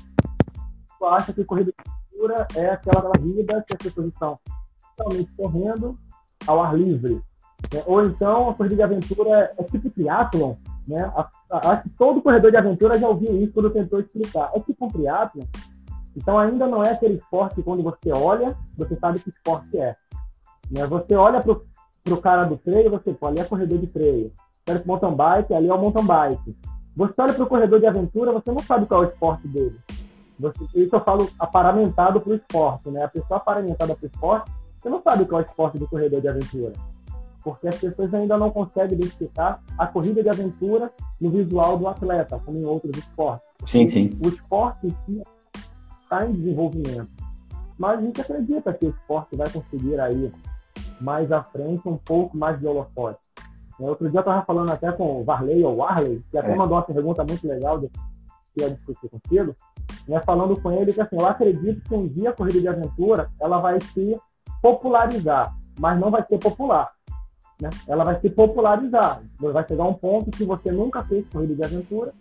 [0.99, 4.39] Você acha que corrida de aventura é aquela vida que as pessoas estão
[4.97, 5.99] totalmente correndo
[6.47, 7.21] ao ar livre.
[7.73, 7.83] Né?
[7.87, 10.55] Ou então a corrida de aventura é tipo triatlon,
[10.87, 11.11] né?
[11.51, 14.51] Acho que todo corredor de aventura já ouviu isso quando tentou explicar.
[14.55, 15.45] É tipo um triatlon.
[16.17, 19.97] Então ainda não é aquele esporte que quando você olha, você sabe que esporte é.
[20.71, 20.87] Né?
[20.87, 24.33] Você olha para o cara do trail, você fala, ali é corredor de trail.
[24.69, 26.57] Olha para mountain bike, ali é o mountain bike.
[26.97, 29.77] Você olha para o corredor de aventura, você não sabe qual é o esporte dele.
[30.39, 33.05] Você, isso eu falo aparamentado para o esporte, né?
[33.05, 36.21] A pessoa aparamentada para o esporte, você não sabe qual é o esporte do corredor
[36.21, 36.73] de aventura
[37.47, 42.41] porque as pessoas ainda não conseguem identificar a corrida de aventura no visual do atleta,
[42.45, 43.47] como em outros esportes.
[43.65, 44.19] Sim, sim.
[44.21, 45.23] O esporte em
[46.03, 47.09] está em desenvolvimento.
[47.79, 50.33] Mas a gente acredita que o esporte vai conseguir aí
[51.01, 53.21] mais à frente um pouco mais de holofote.
[53.79, 56.57] É, outro dia eu estava falando até com o Varley ou Warley, que até é.
[56.57, 57.91] mandou uma pergunta muito legal que
[58.57, 59.55] eu discutir contigo,
[60.09, 63.31] né, falando com ele que assim, eu acredito que um dia a corrida de aventura
[63.41, 64.19] ela vai se
[64.61, 66.96] popularizar, mas não vai ser popular
[67.61, 67.71] né?
[67.87, 69.23] ela vai se popularizar.
[69.39, 72.13] Vai chegar um ponto que você nunca fez corrida de aventura,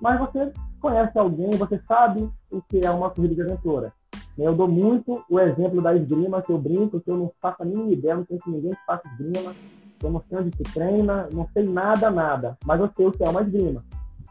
[0.00, 3.92] mas você conhece alguém, você sabe o que é uma corrida de aventura.
[4.36, 7.64] Eu dou muito o exemplo da esgrima, que eu brinco, que eu não faço a
[7.64, 9.54] mínima ideia, não conheço ninguém que faça esgrima,
[10.02, 13.22] eu não sei onde se treina, não sei nada, nada, mas eu sei o que
[13.22, 13.82] é uma esgrima.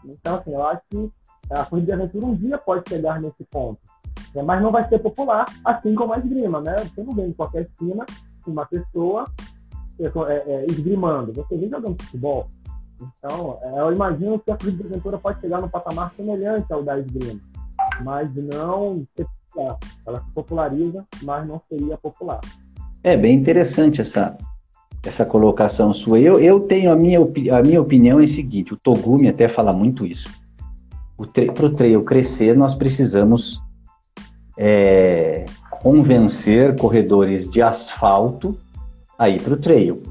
[0.05, 1.11] Então, assim, eu acho que
[1.49, 3.79] a corrida de aventura um dia pode chegar nesse ponto,
[4.35, 4.43] né?
[4.43, 6.75] mas não vai ser popular, assim como a esgrima, né?
[6.75, 8.05] Você não vê em qualquer esquina
[8.45, 9.25] uma pessoa
[9.99, 12.47] é, é, esgrimando, você vem jogando futebol.
[13.01, 16.83] Então, é, eu imagino que a corrida de aventura pode chegar num patamar semelhante ao
[16.83, 17.39] da esgrima,
[18.03, 19.05] mas não
[20.05, 22.39] ela se populariza, mas não seria popular.
[23.03, 24.35] É bem interessante essa
[25.05, 26.19] essa colocação sua.
[26.19, 29.73] Eu, eu tenho a minha, a minha opinião é a seguinte, o Togumi até fala
[29.73, 30.29] muito isso.
[31.53, 33.61] Para o trail crescer, nós precisamos
[34.57, 35.45] é,
[35.81, 38.57] convencer corredores de asfalto
[39.17, 40.01] aí para o trail.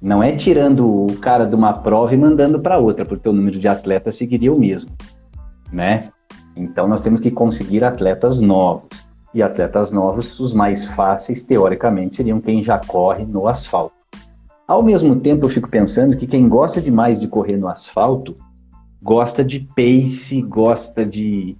[0.00, 3.58] Não é tirando o cara de uma prova e mandando para outra, porque o número
[3.58, 4.90] de atletas seguiria o mesmo,
[5.72, 6.10] né?
[6.56, 8.88] Então nós temos que conseguir atletas novos.
[9.34, 13.94] E atletas novos, os mais fáceis, teoricamente, seriam quem já corre no asfalto.
[14.68, 18.36] Ao mesmo tempo, eu fico pensando que quem gosta demais de correr no asfalto
[19.02, 21.56] gosta de pace, gosta de,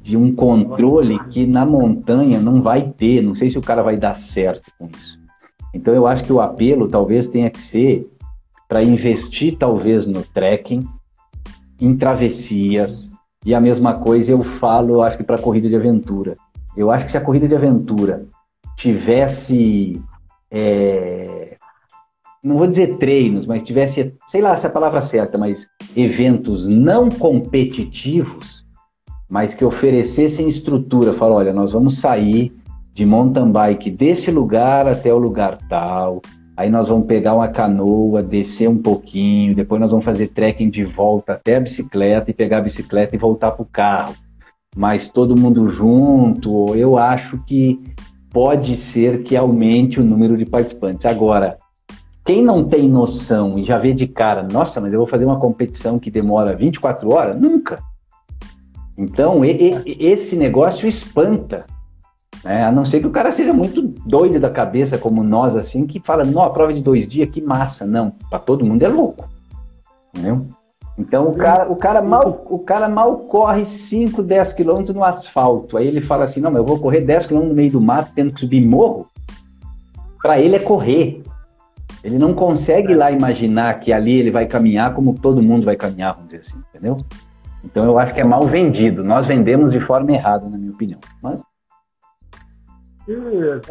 [0.00, 3.22] de um controle que na montanha não vai ter.
[3.22, 5.18] Não sei se o cara vai dar certo com isso.
[5.72, 8.10] Então eu acho que o apelo talvez tenha que ser
[8.68, 10.86] para investir talvez no trekking,
[11.80, 13.10] em travessias,
[13.44, 16.36] e a mesma coisa eu falo, acho que para corrida de aventura.
[16.76, 18.26] Eu acho que se a corrida de aventura
[18.76, 20.00] tivesse,
[20.50, 21.56] é,
[22.42, 26.68] não vou dizer treinos, mas tivesse, sei lá se é a palavra certa, mas eventos
[26.68, 28.64] não competitivos,
[29.28, 32.52] mas que oferecessem estrutura, fala, olha, nós vamos sair
[32.98, 36.20] de mountain bike desse lugar até o lugar tal.
[36.56, 40.82] Aí nós vamos pegar uma canoa, descer um pouquinho, depois nós vamos fazer trekking de
[40.82, 44.16] volta até a bicicleta e pegar a bicicleta e voltar para o carro.
[44.76, 47.80] Mas todo mundo junto, eu acho que
[48.32, 51.06] pode ser que aumente o número de participantes.
[51.06, 51.56] Agora,
[52.24, 55.38] quem não tem noção e já vê de cara, nossa, mas eu vou fazer uma
[55.38, 57.40] competição que demora 24 horas?
[57.40, 57.78] Nunca.
[58.98, 61.64] Então, e, e, esse negócio espanta.
[62.44, 62.64] Né?
[62.64, 66.00] A não ser que o cara seja muito doido da cabeça, como nós, assim, que
[66.00, 67.86] fala, não, a prova de dois dias, que massa.
[67.86, 69.28] Não, para todo mundo é louco.
[70.14, 70.46] Entendeu?
[70.98, 75.76] Então o cara, o cara mal, o cara mal corre 5, 10 quilômetros no asfalto.
[75.76, 78.10] Aí ele fala assim, não, mas eu vou correr 10 quilômetros no meio do mato,
[78.14, 79.06] tendo que subir morro.
[80.20, 81.22] Para ele é correr.
[82.02, 86.14] Ele não consegue lá imaginar que ali ele vai caminhar como todo mundo vai caminhar,
[86.14, 86.96] vamos dizer assim, entendeu?
[87.64, 89.04] Então eu acho que é mal vendido.
[89.04, 90.98] Nós vendemos de forma errada, na minha opinião.
[91.22, 91.42] Mas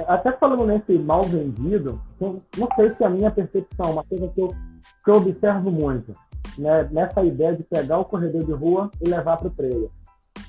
[0.08, 4.42] até falando nesse mal vendido, não sei se é a minha percepção, uma coisa que
[4.42, 6.12] eu, que eu observo muito,
[6.58, 9.90] né, nessa ideia de pegar o corredor de rua e levar para o trailer.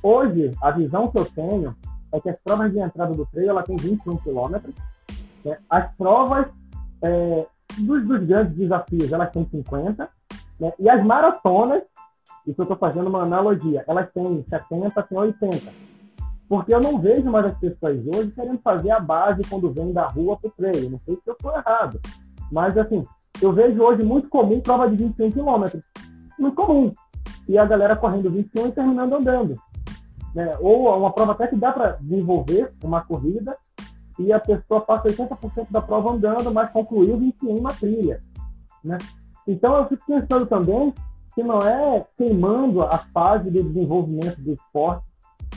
[0.02, 1.76] Hoje, a visão que eu tenho
[2.12, 4.74] é que as provas de entrada do trailer ela tem 21 quilômetros.
[5.44, 5.58] Né?
[5.68, 6.46] As provas
[7.02, 7.46] é,
[7.78, 10.08] dos, dos, grandes desafios elas têm 50.
[10.60, 10.72] Né?
[10.78, 11.82] E as maratonas,
[12.46, 15.87] isso eu estou fazendo uma analogia, elas têm 70, têm 80.
[16.48, 20.06] Porque eu não vejo mais as pessoas hoje querendo fazer a base quando vem da
[20.06, 20.90] rua para o treino.
[20.90, 22.00] Não sei se eu estou errado.
[22.50, 23.04] Mas, assim,
[23.40, 25.84] eu vejo hoje muito comum prova de 21 quilômetros.
[26.38, 26.92] Muito comum.
[27.46, 29.54] E a galera correndo 21 e terminando andando.
[30.34, 30.56] né?
[30.60, 33.56] ou uma prova até que dá para desenvolver uma corrida
[34.18, 38.20] e a pessoa passa 80% da prova andando, mas concluiu 21 na trilha.
[38.84, 38.98] Né?
[39.46, 40.92] Então eu fico pensando também
[41.34, 45.07] que não é queimando a fase de desenvolvimento do esporte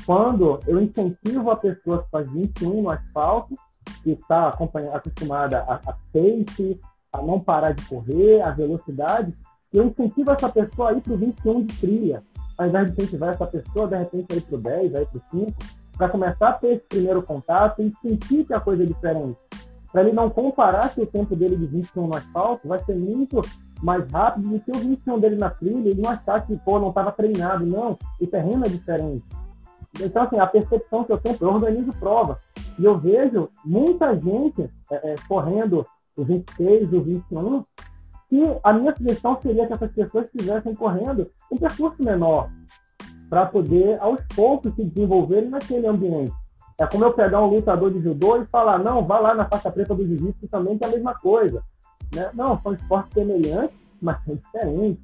[0.06, 3.56] quando eu incentivo a pessoa que faz 21 no asfalto,
[4.04, 6.80] que está acostumada a, a pace,
[7.14, 9.34] a não parar de correr, a velocidade,
[9.74, 12.24] eu incentivo essa pessoa a ir para o 21 de trilha,
[12.58, 15.08] ao invés de incentivar essa pessoa, de repente, a ir para o 10, a ir
[15.08, 15.54] para o 5,
[15.98, 19.38] para começar a ter esse primeiro contato e sentir que a coisa é diferente.
[19.92, 23.42] Para ele não comparar que o tempo dele de 21 no asfalto vai ser muito
[23.84, 26.90] mais rápido do que o 21 dele na trilha, ele não achar que, pô, não
[26.90, 27.66] estava treinado.
[27.66, 29.24] Não, o terreno é diferente.
[30.00, 32.40] Então, assim, a percepção que eu tenho, eu organizo prova.
[32.80, 37.64] E eu vejo muita gente é, é, correndo o 26, o 21,
[38.32, 42.50] e a minha sugestão seria que essas pessoas estivessem correndo um percurso menor,
[43.30, 46.34] para poder, aos poucos, se desenvolverem naquele ambiente.
[46.78, 49.72] É como eu pegar um lutador de judô e falar, não, vá lá na faixa
[49.72, 51.64] preta do jiu-jitsu também, que é a mesma coisa.
[52.14, 52.30] Né?
[52.34, 55.04] Não, são esportes semelhantes, mas são diferentes.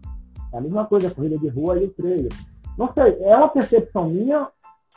[0.53, 2.29] É a mesma coisa a corrida de rua e o treino.
[2.77, 4.47] Não sei, é uma percepção minha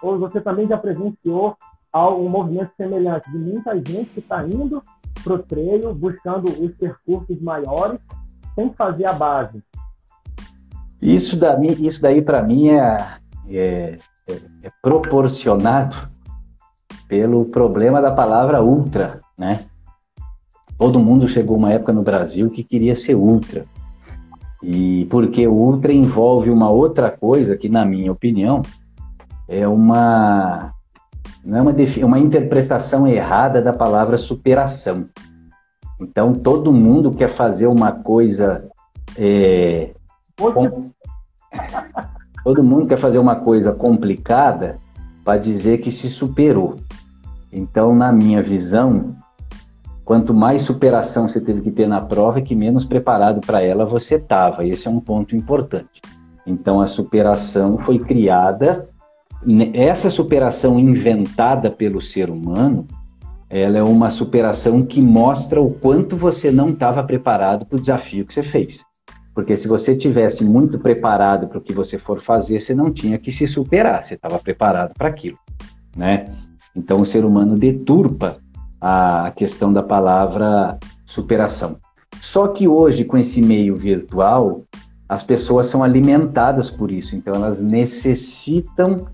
[0.03, 1.57] ou você também já presenciou
[1.95, 4.83] um movimento semelhante de muita gente que está indo
[5.23, 7.99] para o treino buscando os percursos maiores
[8.55, 9.63] sem fazer a base?
[11.01, 12.97] Isso, da, isso daí, para mim, é,
[13.49, 13.97] é,
[14.29, 15.97] é, proporcionado
[17.09, 19.65] pelo problema da palavra ultra, né?
[20.79, 23.67] Todo mundo chegou uma época no Brasil que queria ser ultra.
[24.63, 28.63] E porque ultra envolve uma outra coisa que, na minha opinião,
[29.51, 30.73] é uma
[31.45, 31.75] não é uma,
[32.07, 35.09] uma interpretação errada da palavra superação.
[36.01, 38.69] Então todo mundo quer fazer uma coisa
[39.19, 39.91] é,
[40.37, 40.93] com,
[42.45, 44.79] todo mundo quer fazer uma coisa complicada
[45.25, 46.77] para dizer que se superou.
[47.53, 49.17] Então, na minha visão,
[50.05, 54.15] quanto mais superação você teve que ter na prova, que menos preparado para ela você
[54.15, 54.65] estava.
[54.65, 56.01] Esse é um ponto importante.
[56.47, 58.89] Então, a superação foi criada
[59.73, 62.87] essa superação inventada pelo ser humano,
[63.49, 68.25] ela é uma superação que mostra o quanto você não estava preparado para o desafio
[68.25, 68.85] que você fez.
[69.35, 73.19] Porque se você tivesse muito preparado para o que você for fazer, você não tinha
[73.19, 75.39] que se superar, você estava preparado para aquilo,
[75.97, 76.33] né?
[76.77, 78.39] Então o ser humano deturpa
[78.81, 81.77] a questão da palavra superação.
[82.21, 84.63] Só que hoje, com esse meio virtual,
[85.09, 89.07] as pessoas são alimentadas por isso, então elas necessitam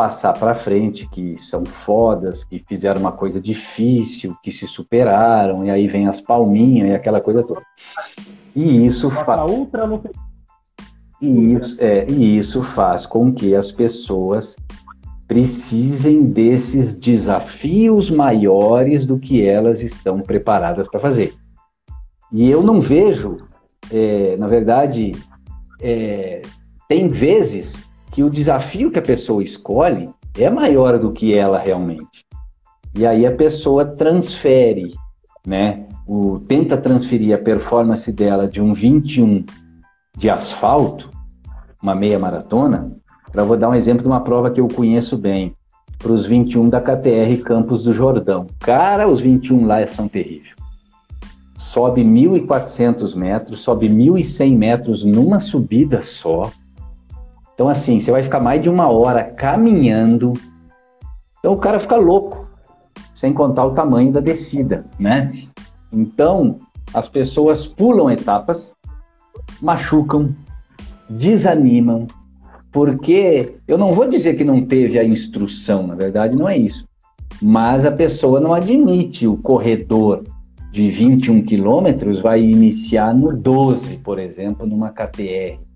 [0.00, 5.70] passar para frente, que são fodas, que fizeram uma coisa difícil, que se superaram, e
[5.70, 7.60] aí vem as palminhas e aquela coisa toda.
[8.56, 9.52] E isso faz.
[11.20, 14.56] E isso, é, e isso faz com que as pessoas
[15.28, 21.34] precisem desses desafios maiores do que elas estão preparadas para fazer.
[22.32, 23.36] E eu não vejo,
[23.92, 25.12] é, na verdade,
[25.78, 26.40] é,
[26.88, 32.24] tem vezes que o desafio que a pessoa escolhe é maior do que ela realmente.
[32.94, 34.94] E aí a pessoa transfere,
[35.46, 35.86] né?
[36.06, 39.44] O, tenta transferir a performance dela de um 21
[40.16, 41.10] de asfalto,
[41.80, 42.90] uma meia maratona,
[43.30, 45.54] para vou dar um exemplo de uma prova que eu conheço bem,
[45.98, 48.46] para os 21 da KTR Campos do Jordão.
[48.58, 50.54] Cara, os 21 lá são terríveis.
[51.56, 56.50] Sobe 1.400 metros, sobe 1.100 metros numa subida só.
[57.60, 60.32] Então, assim, você vai ficar mais de uma hora caminhando.
[61.38, 62.48] Então, o cara fica louco,
[63.14, 65.30] sem contar o tamanho da descida, né?
[65.92, 66.56] Então,
[66.94, 68.74] as pessoas pulam etapas,
[69.60, 70.34] machucam,
[71.06, 72.06] desanimam,
[72.72, 76.86] porque eu não vou dizer que não teve a instrução, na verdade, não é isso.
[77.42, 80.24] Mas a pessoa não admite o corredor
[80.72, 85.69] de 21 quilômetros vai iniciar no 12, por exemplo, numa KTR.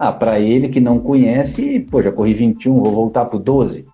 [0.00, 3.84] Ah, para ele que não conhece, pô, já corri 21, vou voltar para o 12.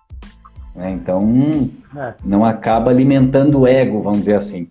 [0.73, 0.91] Né?
[0.91, 2.13] Então, é.
[2.23, 4.69] não acaba alimentando o ego, vamos dizer assim.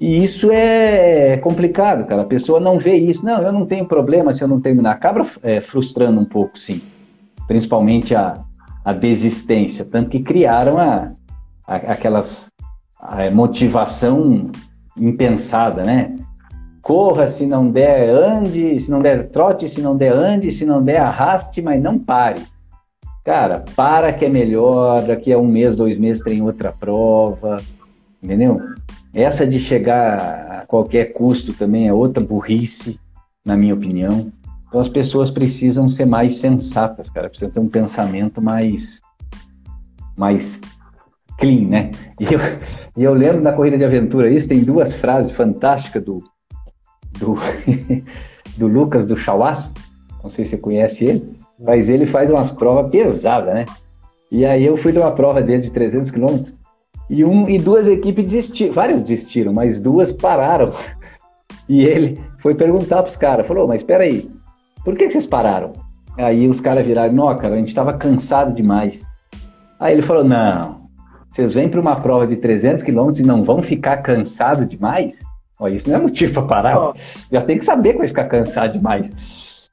[0.00, 2.22] E isso é complicado, cara.
[2.22, 3.24] A pessoa não vê isso.
[3.24, 4.90] Não, eu não tenho problema se eu não terminar.
[4.90, 6.82] Acaba é, frustrando um pouco, sim.
[7.46, 8.42] Principalmente a,
[8.84, 9.84] a desistência.
[9.84, 11.12] Tanto que criaram a,
[11.64, 12.50] a aquelas
[12.98, 14.50] a motivação
[14.98, 16.16] impensada, né?
[16.82, 20.82] Corra, se não der, ande, se não der, trote, se não der, ande, se não
[20.82, 22.42] der, arraste, mas não pare.
[23.24, 27.58] Cara, para que é melhor, daqui a um mês, dois meses tem outra prova,
[28.20, 28.58] entendeu?
[29.14, 32.98] Essa de chegar a qualquer custo também é outra burrice,
[33.44, 34.32] na minha opinião.
[34.66, 39.00] Então as pessoas precisam ser mais sensatas, cara, precisam ter um pensamento mais
[40.16, 40.58] mais
[41.38, 41.90] clean, né?
[42.18, 42.40] E eu,
[42.96, 46.22] e eu lembro na corrida de aventura isso, tem duas frases fantásticas do,
[47.18, 47.36] do,
[48.56, 49.72] do Lucas do Chauás,
[50.22, 53.64] não sei se você conhece ele, mas ele faz umas provas pesadas, né?
[54.30, 56.54] E aí eu fui numa prova dele de 300 quilômetros
[57.10, 60.72] e um e duas equipes desistiram, várias desistiram, mas duas pararam.
[61.68, 64.28] E ele foi perguntar para os caras, falou, mas espera aí,
[64.84, 65.72] por que, que vocês pararam?
[66.18, 69.06] Aí os caras viraram, não, cara, a gente estava cansado demais.
[69.78, 70.88] Aí ele falou, não,
[71.30, 75.22] vocês vêm para uma prova de 300 quilômetros e não vão ficar cansado demais?
[75.62, 76.92] Ó, isso não é motivo para parar.
[77.30, 79.12] Já tem que saber que vai ficar cansado demais.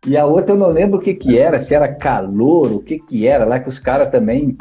[0.06, 3.00] E a outra eu não lembro o que que era, se era calor, o que
[3.00, 4.56] que era, lá que os caras também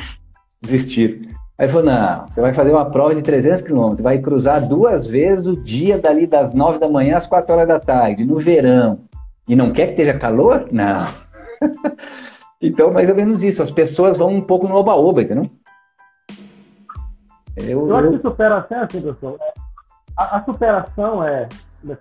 [0.63, 1.29] desistiram.
[1.59, 5.47] Aí falou, não, você vai fazer uma prova de 300 quilômetros, vai cruzar duas vezes
[5.47, 9.01] o dia dali das 9 da manhã às 4 horas da tarde, no verão.
[9.47, 10.69] E não quer que esteja calor?
[10.71, 11.07] Não.
[12.63, 13.63] então, mais ou menos isso.
[13.63, 15.51] As pessoas vão um pouco no oba-oba, entendeu?
[17.57, 19.37] Eu, eu acho que superação é assim, pessoal.
[20.19, 21.49] A, a superação é,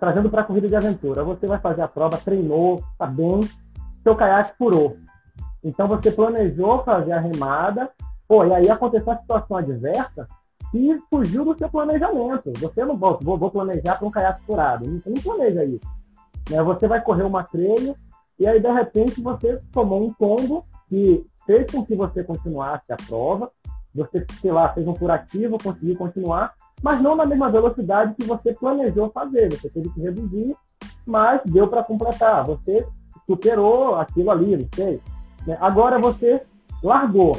[0.00, 3.40] trazendo para a corrida de aventura, você vai fazer a prova, treinou, tá bem,
[4.02, 4.96] seu caiaque furou.
[5.62, 7.88] Então você planejou fazer a remada,
[8.26, 10.28] pô, e aí aconteceu a situação adversa
[10.74, 12.52] e fugiu do seu planejamento.
[12.58, 14.84] Você não vou, vou planejar para um caiaque furado.
[14.84, 15.86] Você não planeja isso.
[16.50, 16.60] Né?
[16.60, 17.96] Você vai correr uma treino
[18.36, 22.96] e aí de repente você tomou um tombo que fez com que você continuasse a
[22.96, 23.50] prova,
[23.94, 28.52] você, sei lá, fez um curativo, conseguiu continuar, mas não na mesma velocidade que você
[28.52, 29.50] planejou fazer.
[29.50, 30.56] Você teve que reduzir,
[31.06, 32.44] mas deu para completar.
[32.44, 32.86] Você
[33.26, 35.00] superou aquilo ali, não sei.
[35.46, 35.56] Né?
[35.60, 36.42] Agora você
[36.82, 37.36] largou.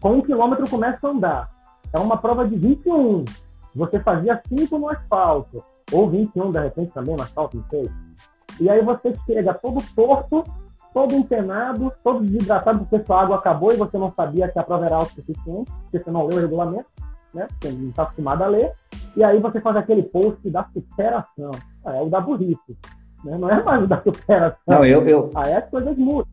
[0.00, 1.50] Com um quilômetro começa a andar.
[1.92, 3.24] É uma prova de 21.
[3.74, 5.62] Você fazia 5 no asfalto.
[5.92, 7.90] Ou 21, de repente, também no asfalto, não sei.
[8.60, 10.44] E aí você chega todo torto
[10.92, 14.86] todo empenado, todo desidratado, porque sua água acabou e você não sabia que a prova
[14.86, 16.86] era autossuficiente, porque você não leu o regulamento,
[17.34, 17.46] né?
[17.60, 18.72] Você não está acostumado a ler.
[19.16, 21.50] E aí você faz aquele post da superação.
[21.84, 22.78] Ah, é o da burrice.
[23.24, 23.36] Né?
[23.38, 24.58] Não é mais o da superação.
[24.66, 25.30] Não, eu, eu...
[25.34, 26.26] Aí as coisas mudam.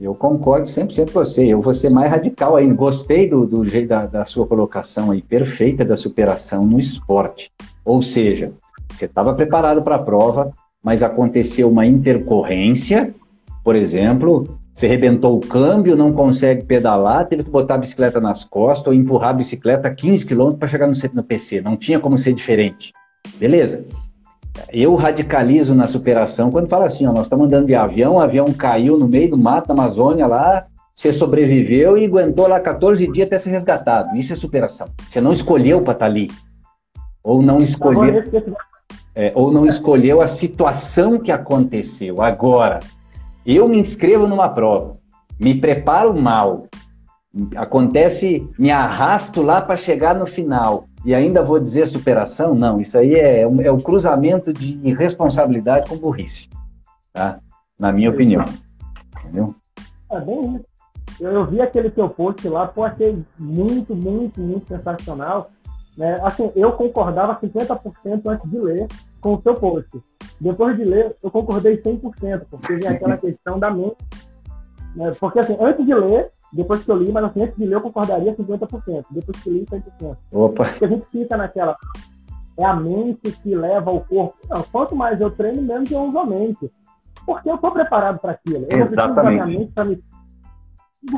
[0.00, 1.46] Eu concordo 100% com você.
[1.46, 2.70] Eu vou ser mais radical aí.
[2.72, 7.52] Gostei do, do jeito da, da sua colocação aí, perfeita da superação no esporte.
[7.84, 8.52] Ou seja,
[8.90, 10.52] você estava preparado para a prova,
[10.82, 13.14] mas aconteceu uma intercorrência
[13.62, 18.42] por exemplo, você rebentou o câmbio, não consegue pedalar, teve que botar a bicicleta nas
[18.42, 21.60] costas ou empurrar a bicicleta 15 km para chegar no, no PC.
[21.60, 22.92] Não tinha como ser diferente.
[23.36, 23.84] Beleza.
[24.70, 28.46] Eu radicalizo na superação quando fala assim, ó, nós estamos andando de avião, o avião
[28.52, 33.26] caiu no meio do mato da Amazônia lá, você sobreviveu e aguentou lá 14 dias
[33.26, 34.16] até ser resgatado.
[34.16, 34.88] Isso é superação.
[35.08, 36.28] Você não escolheu para estar tá ali.
[37.22, 38.22] Ou não escolheu.
[39.14, 42.22] É, ou não escolheu a situação que aconteceu.
[42.22, 42.80] Agora,
[43.44, 44.96] eu me inscrevo numa prova,
[45.40, 46.68] me preparo mal,
[47.56, 52.54] acontece, me arrasto lá para chegar no final e ainda vou dizer superação?
[52.54, 56.48] Não, isso aí é, é o cruzamento de irresponsabilidade com burrice,
[57.12, 57.40] tá?
[57.78, 58.44] Na minha opinião.
[59.18, 59.54] Entendeu?
[60.10, 60.72] É bem isso.
[61.20, 65.50] Eu, eu vi aquele teu post lá, pô, achei muito, muito, muito sensacional.
[65.96, 66.18] Né?
[66.22, 68.86] Assim, eu concordava 50% antes de ler
[69.20, 70.02] com o seu post.
[70.40, 73.96] Depois de ler, eu concordei 100%, porque vem aquela questão da mente.
[74.96, 75.12] Né?
[75.20, 77.80] Porque, assim, antes de ler, depois que eu li, mas assim, antes de ler eu
[77.80, 80.16] concordaria 50%, depois que li, 100%.
[80.32, 80.64] Opa!
[80.64, 81.76] Porque a gente fica naquela...
[82.58, 84.36] É a mente que leva o corpo.
[84.50, 86.70] Não, quanto mais eu treino, menos eu uso a mente.
[87.24, 88.66] Porque eu estou preparado para aquilo.
[88.68, 88.90] Eu Exatamente.
[88.90, 90.02] preciso da minha mente para me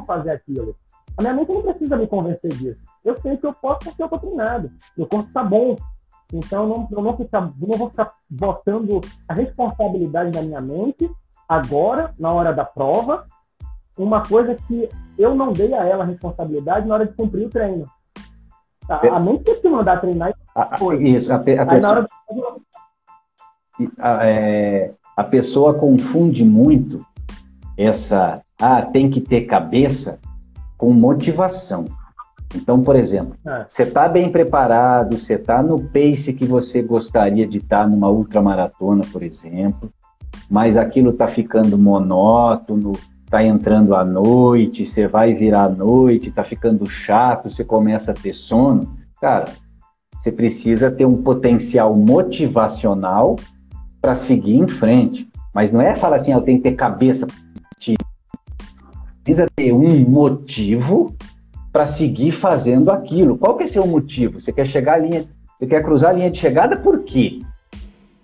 [0.07, 0.77] fazer aquilo.
[1.17, 2.81] A minha mente não precisa me convencer disso.
[3.05, 4.71] Eu sei que eu posso porque eu estou treinado.
[4.97, 5.77] Meu corpo está bom.
[6.33, 11.11] Então, não, eu não, ficar, não vou ficar botando a responsabilidade na minha mente
[11.49, 13.27] agora, na hora da prova,
[13.97, 14.89] uma coisa que
[15.19, 17.87] eu não dei a ela a responsabilidade na hora de cumprir o treino.
[18.89, 19.01] Tá?
[19.01, 22.07] A mente tem que mandar treinar e a, Isso, a, a, pessoa,
[23.99, 27.05] a, é, a pessoa confunde muito
[27.77, 30.19] essa, ah, tem que ter cabeça
[30.77, 31.87] com motivação.
[32.55, 33.65] Então, por exemplo, é.
[33.69, 38.09] você está bem preparado, você está no pace que você gostaria de estar tá numa
[38.09, 39.91] ultramaratona, por exemplo,
[40.49, 42.93] mas aquilo está ficando monótono,
[43.25, 48.15] está entrando à noite, você vai virar à noite, está ficando chato, você começa a
[48.15, 48.97] ter sono.
[49.21, 49.47] Cara,
[50.19, 53.37] você precisa ter um potencial motivacional
[54.01, 55.29] para seguir em frente.
[55.53, 57.27] Mas não é falar assim, ah, eu tenho que ter cabeça.
[59.23, 61.15] Precisa ter um motivo
[61.75, 63.37] para seguir fazendo aquilo.
[63.37, 64.39] Qual que é seu motivo?
[64.39, 65.25] Você quer chegar a linha,
[65.59, 67.41] você quer cruzar a linha de chegada por quê?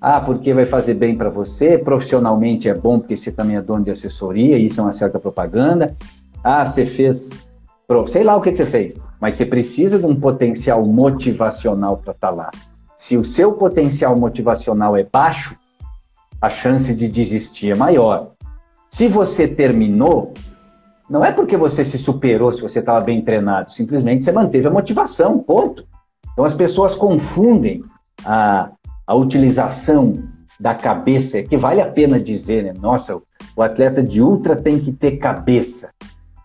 [0.00, 3.82] Ah, porque vai fazer bem para você, profissionalmente é bom porque você também é dono
[3.82, 5.96] de assessoria, isso é uma certa propaganda.
[6.44, 7.28] Ah, você fez,
[8.06, 8.94] sei lá o que, que você fez.
[9.20, 12.50] mas você precisa de um potencial motivacional para estar tá lá.
[12.96, 15.56] Se o seu potencial motivacional é baixo,
[16.40, 18.30] a chance de desistir é maior.
[18.88, 20.34] Se você terminou,
[21.10, 24.70] não é porque você se superou, se você estava bem treinado, simplesmente você manteve a
[24.70, 25.84] motivação, ponto.
[26.32, 27.82] Então as pessoas confundem
[28.24, 28.70] a,
[29.04, 30.22] a utilização
[30.60, 32.74] da cabeça, que vale a pena dizer, né?
[32.80, 33.20] Nossa,
[33.56, 35.90] o atleta de ultra tem que ter cabeça.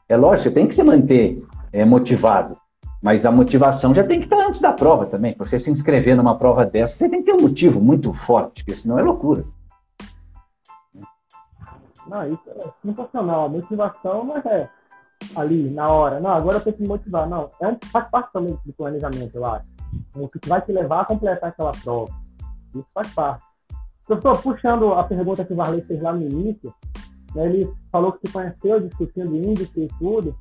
[0.09, 2.57] É lógico, tem que se manter é, motivado,
[3.03, 5.35] mas a motivação já tem que estar antes da prova também.
[5.35, 8.63] Para você se inscrever numa prova dessa, você tem que ter um motivo muito forte,
[8.63, 9.45] porque senão é loucura.
[12.07, 13.45] Não, isso é sensacional.
[13.45, 14.69] A motivação não é
[15.35, 16.19] ali, na hora.
[16.19, 17.27] Não, agora eu tenho que me motivar.
[17.27, 19.69] Não, é um, faz parte também do planejamento, eu acho.
[20.15, 22.13] O que vai te levar a completar aquela prova.
[22.73, 23.43] Isso faz parte.
[24.05, 26.73] Professor, puxando a pergunta que o Varley fez lá no início,
[27.33, 30.35] né, ele falou que se conheceu discutindo índice e tudo,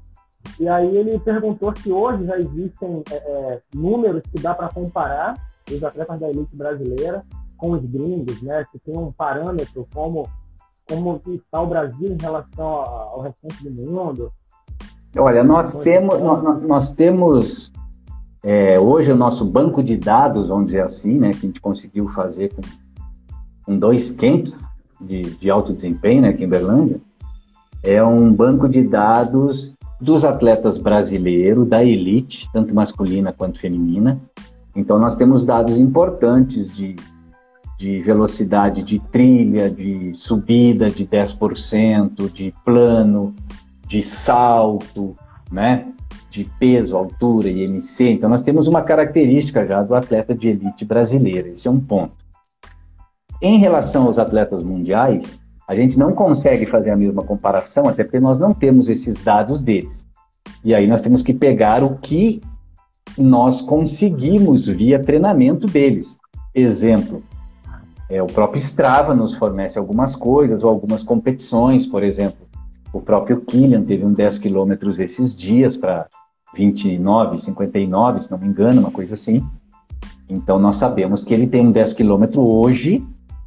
[0.60, 5.34] e aí ele perguntou se hoje já existem é, é, números que dá para comparar
[5.70, 7.24] os atletas da elite brasileira
[7.56, 8.66] com os gringos, né?
[8.70, 10.28] Se tem um parâmetro como
[10.88, 14.32] como está o Brasil em relação ao restante do mundo?
[15.16, 17.72] Olha, nós temos, nós, nós temos
[18.42, 22.08] é, hoje o nosso banco de dados, vamos dizer assim, né, que a gente conseguiu
[22.08, 22.62] fazer com,
[23.64, 24.62] com dois camps
[25.00, 27.00] de, de alto desempenho né, aqui em Berlândia,
[27.82, 34.20] é um banco de dados dos atletas brasileiros, da elite, tanto masculina quanto feminina.
[34.74, 36.96] Então, nós temos dados importantes de
[37.84, 43.34] de velocidade de trilha, de subida de 10%, de plano,
[43.86, 45.14] de salto,
[45.52, 45.92] né?
[46.30, 48.08] de peso, altura e MC.
[48.08, 51.48] Então, nós temos uma característica já do atleta de elite brasileiro.
[51.48, 52.14] Esse é um ponto.
[53.42, 58.18] Em relação aos atletas mundiais, a gente não consegue fazer a mesma comparação, até porque
[58.18, 60.06] nós não temos esses dados deles.
[60.64, 62.40] E aí nós temos que pegar o que
[63.18, 66.18] nós conseguimos via treinamento deles.
[66.54, 67.22] Exemplo,
[68.08, 72.46] é, o próprio Strava nos fornece algumas coisas ou algumas competições, por exemplo.
[72.92, 76.06] O próprio Killian teve um 10 quilômetros esses dias para
[76.54, 79.44] 29, 59, se não me engano, uma coisa assim.
[80.28, 83.04] Então nós sabemos que ele tem um 10 quilômetro hoje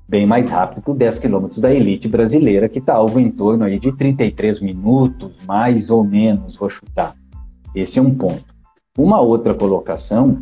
[0.07, 3.65] bem mais rápido que o 10 quilômetros da elite brasileira, que está algo em torno
[3.65, 7.13] aí de 33 minutos, mais ou menos, vou chutar.
[7.75, 8.45] Esse é um ponto.
[8.97, 10.39] Uma outra colocação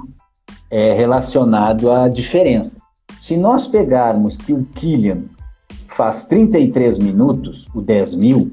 [0.69, 2.77] é relacionado à diferença.
[3.25, 5.23] Se nós pegarmos que o Killian
[5.87, 8.51] faz 33 minutos, o 10 mil,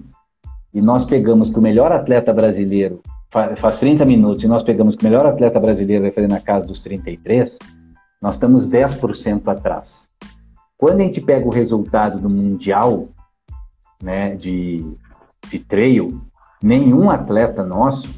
[0.73, 3.03] e nós pegamos que o melhor atleta brasileiro
[3.59, 6.67] faz 30 minutos, e nós pegamos que o melhor atleta brasileiro vai fazer na casa
[6.67, 7.59] dos 33,
[8.23, 10.09] nós estamos 10% atrás.
[10.79, 13.09] Quando a gente pega o resultado do Mundial
[14.03, 14.91] né, de,
[15.51, 16.19] de trail,
[16.63, 18.09] nenhum atleta nosso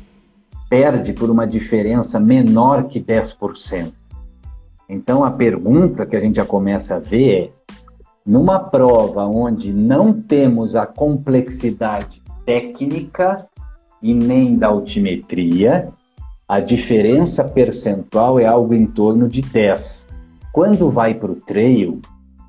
[0.71, 4.04] perde por uma diferença menor que 10%.
[4.89, 7.51] Então a pergunta que a gente já começa a ver é:
[8.25, 13.47] numa prova onde não temos a complexidade técnica
[14.03, 15.89] e nem da altimetria,
[16.47, 20.07] a diferença percentual é algo em torno de 10.
[20.53, 22.01] Quando vai para o trail,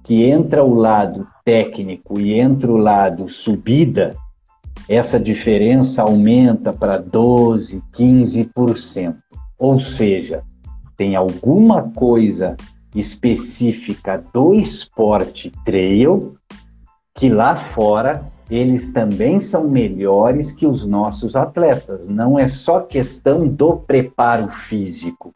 [0.03, 4.15] que entra o lado técnico e entra o lado subida,
[4.87, 9.15] essa diferença aumenta para 12, 15%.
[9.57, 10.43] Ou seja,
[10.95, 12.55] tem alguma coisa
[12.93, 16.35] específica do esporte trail
[17.13, 22.07] que lá fora eles também são melhores que os nossos atletas.
[22.07, 25.33] Não é só questão do preparo físico,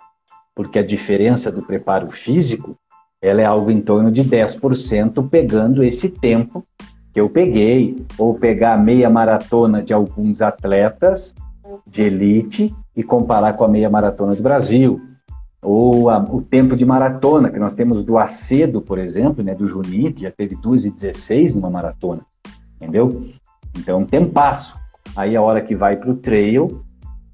[0.53, 2.77] porque a diferença do preparo físico
[3.21, 6.63] ela é algo em torno de 10% pegando esse tempo
[7.11, 11.33] que eu peguei, ou pegar a meia maratona de alguns atletas
[11.87, 15.01] de elite e comparar com a meia maratona do Brasil,
[15.61, 19.67] ou a, o tempo de maratona, que nós temos do Acedo, por exemplo, né, do
[19.67, 22.21] Juninho, que já teve 2 e 16 numa maratona,
[22.75, 23.29] entendeu?
[23.77, 24.77] Então, tem passo.
[25.15, 26.83] Aí, a hora que vai para o trail,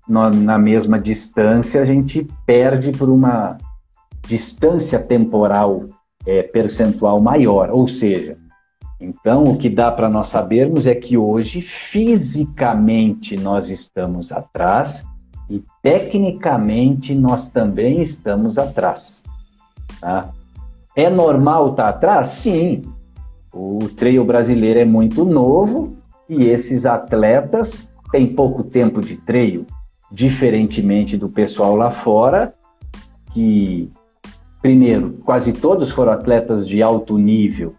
[0.07, 3.57] na mesma distância, a gente perde por uma
[4.27, 5.85] distância temporal
[6.25, 8.37] é, percentual maior, ou seja,
[8.99, 15.05] então o que dá para nós sabermos é que hoje fisicamente nós estamos atrás
[15.49, 19.23] e tecnicamente nós também estamos atrás.
[19.99, 20.29] Tá?
[20.95, 22.27] É normal estar tá atrás?
[22.27, 22.83] Sim.
[23.53, 25.95] O trail brasileiro é muito novo
[26.27, 29.65] e esses atletas têm pouco tempo de trail,
[30.11, 32.53] diferentemente do pessoal lá fora,
[33.33, 33.89] que,
[34.61, 37.75] primeiro, quase todos foram atletas de alto nível.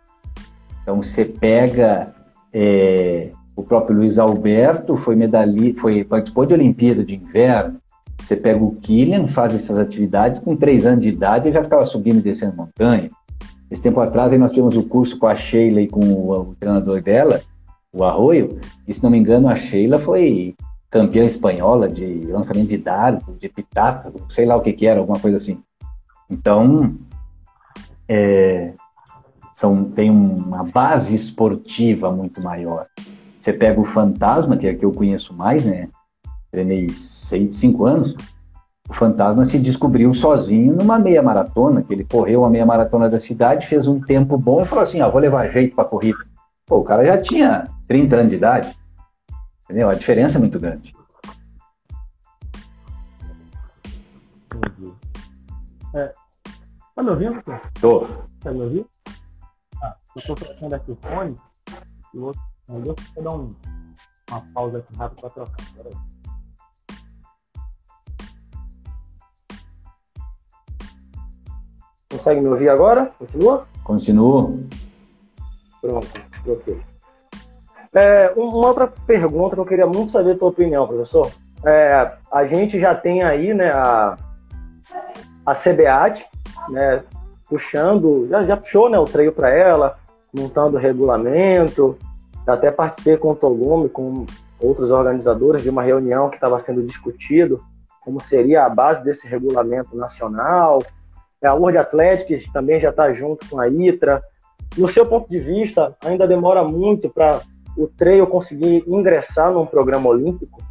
[0.82, 2.14] Então, você pega
[2.52, 7.80] é, o próprio Luiz Alberto foi medalhista, foi participou de Olimpíada de Inverno,
[8.20, 11.86] Você pega o Killian, faz essas atividades, com três anos de idade ele já ficava
[11.86, 13.08] subindo e descendo montanha.
[13.70, 16.54] Esse tempo atrás aí nós tivemos o curso com a Sheila e com o, o
[16.54, 17.40] treinador dela,
[17.92, 20.54] o Arroio, e se não me engano a Sheila foi
[20.90, 25.18] campeã espanhola de lançamento de dardo, de pitata, sei lá o que que era, alguma
[25.18, 25.58] coisa assim.
[26.30, 26.94] Então,
[28.08, 28.72] é,
[29.54, 32.86] são, tem uma base esportiva muito maior.
[33.46, 35.88] Você pega o Fantasma, que é a que eu conheço mais, né?
[36.50, 38.16] treinei seis, cinco anos,
[38.88, 43.20] o Fantasma se descobriu sozinho numa meia maratona, que ele correu a meia maratona da
[43.20, 46.18] cidade, fez um tempo bom e falou assim, ah, vou levar jeito para corrida.
[46.66, 48.76] Pô, o cara já tinha 30 anos de idade,
[49.62, 49.90] entendeu?
[49.90, 50.92] A diferença é muito grande.
[54.52, 54.92] Entendi.
[55.94, 56.12] É,
[56.96, 57.40] tá me ouvindo?
[57.80, 58.08] Tô.
[58.40, 58.88] Tá me ouvindo?
[59.80, 61.36] Ah, eu tô trocando aqui o fone
[62.12, 62.32] e o
[62.68, 63.54] deixa eu dar um,
[64.30, 65.56] uma pausa aqui rápido para trocar.
[65.74, 65.92] Peraí.
[72.10, 73.10] Consegue me ouvir agora?
[73.18, 73.66] Continua?
[73.84, 74.52] Continua.
[75.80, 76.08] Pronto,
[76.46, 76.82] ok.
[77.92, 81.30] É, uma outra pergunta que eu queria muito saber a tua opinião, professor.
[81.64, 84.18] É, a gente já tem aí né, a,
[85.44, 86.26] a CBAT,
[86.68, 87.02] né,
[87.48, 89.98] puxando, já, já puxou né, o treino para ela,
[90.34, 90.80] montando o
[92.46, 94.24] Até participei com o Togumi, com
[94.60, 97.60] outros organizadores, de uma reunião que estava sendo discutido
[98.06, 100.80] como seria a base desse regulamento nacional,
[101.42, 104.22] a World Athletics também já está junto com a ITRA.
[104.78, 107.40] No seu ponto de vista, ainda demora muito para
[107.76, 110.62] o trail conseguir ingressar num programa olímpico?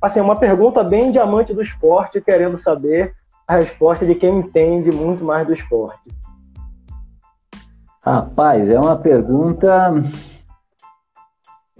[0.00, 3.14] Assim, uma pergunta bem diamante do esporte, querendo saber
[3.46, 6.10] a resposta de quem entende muito mais do esporte.
[8.02, 9.92] Rapaz, é uma pergunta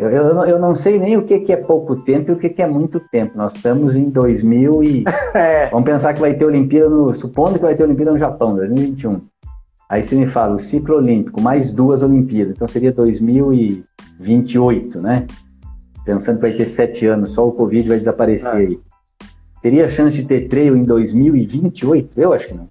[0.03, 2.48] eu, eu, eu, não sei nem o que, que é pouco tempo e o que,
[2.48, 3.38] que é muito tempo.
[3.38, 5.05] Nós estamos em 2000 e...
[5.32, 5.70] É.
[5.70, 9.20] Vamos pensar que vai ter Olimpíada, no, supondo que vai ter Olimpíada no Japão, 2021.
[9.88, 15.24] Aí você me fala, o ciclo olímpico, mais duas Olimpíadas, então seria 2028, né?
[16.05, 18.57] Pensando que vai ter sete anos, só o Covid vai desaparecer é.
[18.57, 18.80] aí.
[19.62, 22.20] Teria chance de ter treino em 2028?
[22.20, 22.66] Eu acho que não.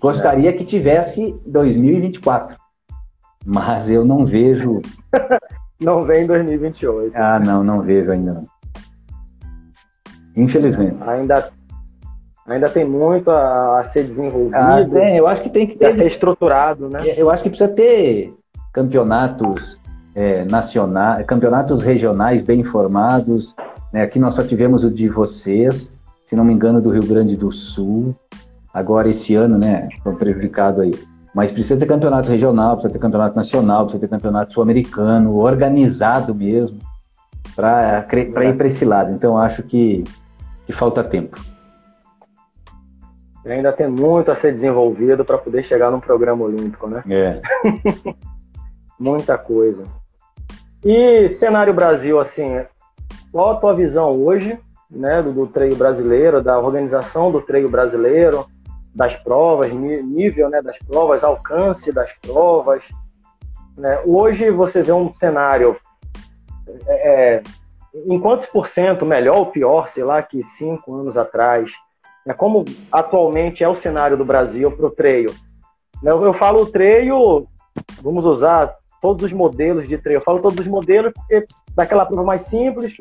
[0.00, 0.52] Gostaria é.
[0.52, 2.60] que tivesse 2024
[3.44, 4.80] mas eu não vejo.
[5.80, 7.16] não vem em 2028.
[7.16, 8.44] Ah, não, não vejo ainda não.
[10.36, 10.96] Infelizmente.
[11.00, 11.50] Ainda,
[12.46, 14.54] ainda tem muito a, a ser desenvolvido.
[14.54, 15.86] Ah, tem, eu acho que tem que ter.
[15.86, 17.02] A ser estruturado, né?
[17.16, 18.34] Eu acho que precisa ter
[18.72, 19.78] campeonatos
[20.14, 23.54] é, nacionais, campeonatos regionais bem formados.
[23.92, 24.02] Né?
[24.02, 27.52] Aqui nós só tivemos o de vocês, se não me engano, do Rio Grande do
[27.52, 28.14] Sul.
[28.72, 29.88] Agora esse ano, né?
[29.92, 30.92] Estão prejudicado aí.
[31.34, 36.78] Mas precisa ter campeonato regional, precisa ter campeonato nacional, precisa ter campeonato sul-americano, organizado mesmo,
[37.56, 39.12] para ir para esse lado.
[39.12, 40.04] Então, acho que,
[40.66, 41.38] que falta tempo.
[43.44, 47.02] E ainda tem muito a ser desenvolvido para poder chegar num programa olímpico, né?
[47.08, 47.40] É.
[48.98, 49.84] Muita coisa.
[50.84, 52.60] E cenário Brasil, assim,
[53.32, 54.58] qual a tua visão hoje,
[54.90, 58.46] né, do, do treino brasileiro, da organização do treino brasileiro?
[58.94, 62.88] Das provas, nível né, das provas, alcance das provas.
[63.76, 64.00] Né?
[64.04, 65.76] Hoje você vê um cenário
[66.86, 67.42] é, é,
[68.06, 71.72] em quantos por cento melhor ou pior, sei lá, que cinco anos atrás.
[72.26, 72.34] Né?
[72.34, 75.34] Como atualmente é o cenário do Brasil para o treio.
[76.02, 76.12] Né?
[76.12, 77.46] Eu falo o treio,
[78.02, 80.18] vamos usar todos os modelos de treio.
[80.18, 82.94] Eu falo todos os modelos porque daquela prova mais simples,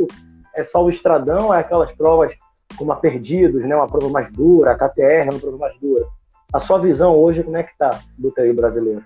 [0.56, 2.34] é só o estradão, é aquelas provas
[2.76, 6.06] como a Perdidos, né, uma prova mais dura, a KTR é uma prova mais dura.
[6.54, 9.04] A sua visão hoje, como é que está do trail brasileiro?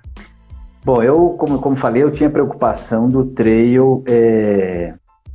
[0.84, 4.94] Bom, eu, como, como falei, eu tinha preocupação do trail é,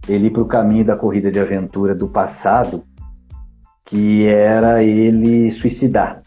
[0.09, 2.85] ele ir para o caminho da corrida de aventura do passado,
[3.85, 6.23] que era ele suicidar.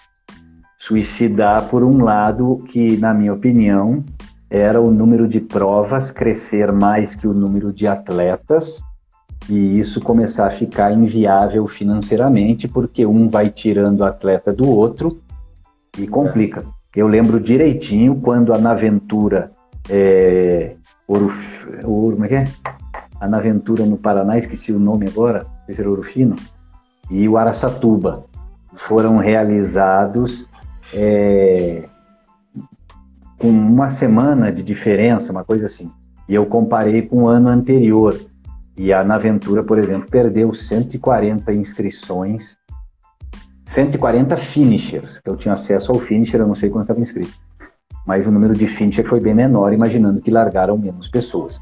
[0.78, 4.04] Suicidar, por um lado, que, na minha opinião,
[4.50, 8.82] era o número de provas crescer mais que o número de atletas,
[9.50, 15.20] e isso começar a ficar inviável financeiramente, porque um vai tirando o atleta do outro
[15.98, 16.64] e complica.
[16.96, 19.52] Eu lembro direitinho quando a Naventura
[19.90, 20.76] é,
[21.08, 21.34] Ouro,
[21.84, 22.44] Ouro, como é que é?
[23.20, 25.90] A Naventura no Paraná, esqueci o nome agora, se era
[27.10, 28.26] e o Araçatuba
[28.76, 30.48] foram realizados
[30.94, 31.84] é,
[33.38, 35.92] com uma semana de diferença, uma coisa assim.
[36.28, 38.20] E eu comparei com o ano anterior.
[38.76, 42.58] E a Naventura, por exemplo, perdeu 140 inscrições,
[43.66, 47.34] 140 finishers, que eu tinha acesso ao finisher, eu não sei quantos estava inscrito.
[48.06, 51.62] Mas o número de finisher foi bem menor, imaginando que largaram menos pessoas.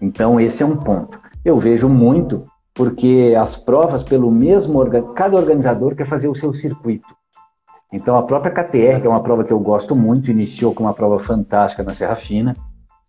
[0.00, 1.18] Então, esse é um ponto.
[1.44, 4.82] Eu vejo muito porque as provas pelo mesmo
[5.14, 7.08] cada organizador quer fazer o seu circuito.
[7.92, 10.94] Então a própria KTR, que é uma prova que eu gosto muito, iniciou com uma
[10.94, 12.56] prova fantástica na Serra Fina.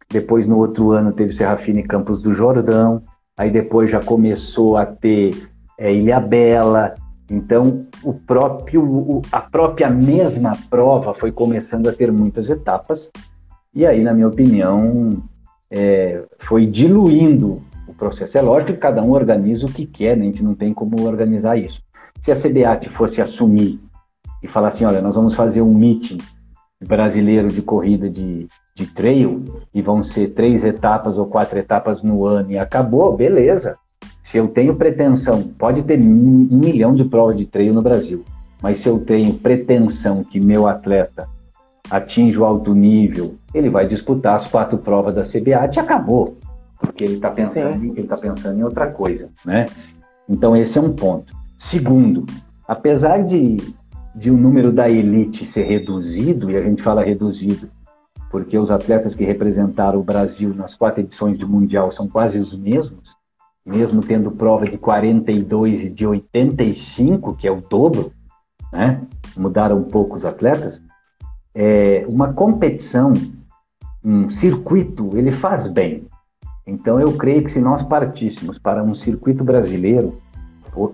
[0.10, 3.02] Depois no outro ano teve Serra Fina e Campos do Jordão.
[3.38, 6.96] Aí depois já começou a ter é, Ilha Bela.
[7.30, 13.12] Então o próprio o, a própria mesma prova foi começando a ter muitas etapas.
[13.74, 15.24] E aí, na minha opinião,
[15.72, 18.38] é, foi diluindo o processo.
[18.38, 20.24] É lógico que cada um organiza o que quer, né?
[20.24, 21.82] a gente não tem como organizar isso.
[22.22, 23.80] Se a CBAT fosse assumir
[24.44, 26.20] e falar assim, olha, nós vamos fazer um meeting
[26.88, 32.26] brasileiro de corrida de, de trail e vão ser três etapas ou quatro etapas no
[32.26, 33.78] ano e acabou, beleza.
[34.24, 38.24] Se eu tenho pretensão, pode ter um, milhão de provas de trail no Brasil,
[38.62, 41.28] mas se eu tenho pretensão que meu atleta
[41.90, 46.38] atinja o alto nível, ele vai disputar as quatro provas da CBAT e acabou
[46.84, 49.66] porque ele está pensando, ele tá pensando em outra coisa, né?
[50.28, 51.34] Então esse é um ponto.
[51.58, 52.26] Segundo,
[52.68, 53.58] apesar de,
[54.16, 57.68] de o número da elite ser reduzido, e a gente fala reduzido
[58.34, 62.58] porque os atletas que representaram o Brasil nas quatro edições do Mundial são quase os
[62.58, 63.16] mesmos,
[63.64, 68.12] mesmo tendo prova de 42 e de 85, que é o dobro,
[68.72, 69.04] né?
[69.38, 70.82] mudaram um pouco os atletas,
[71.54, 73.14] é, uma competição,
[74.04, 76.08] um circuito, ele faz bem.
[76.66, 80.18] Então eu creio que se nós partíssemos para um circuito brasileiro,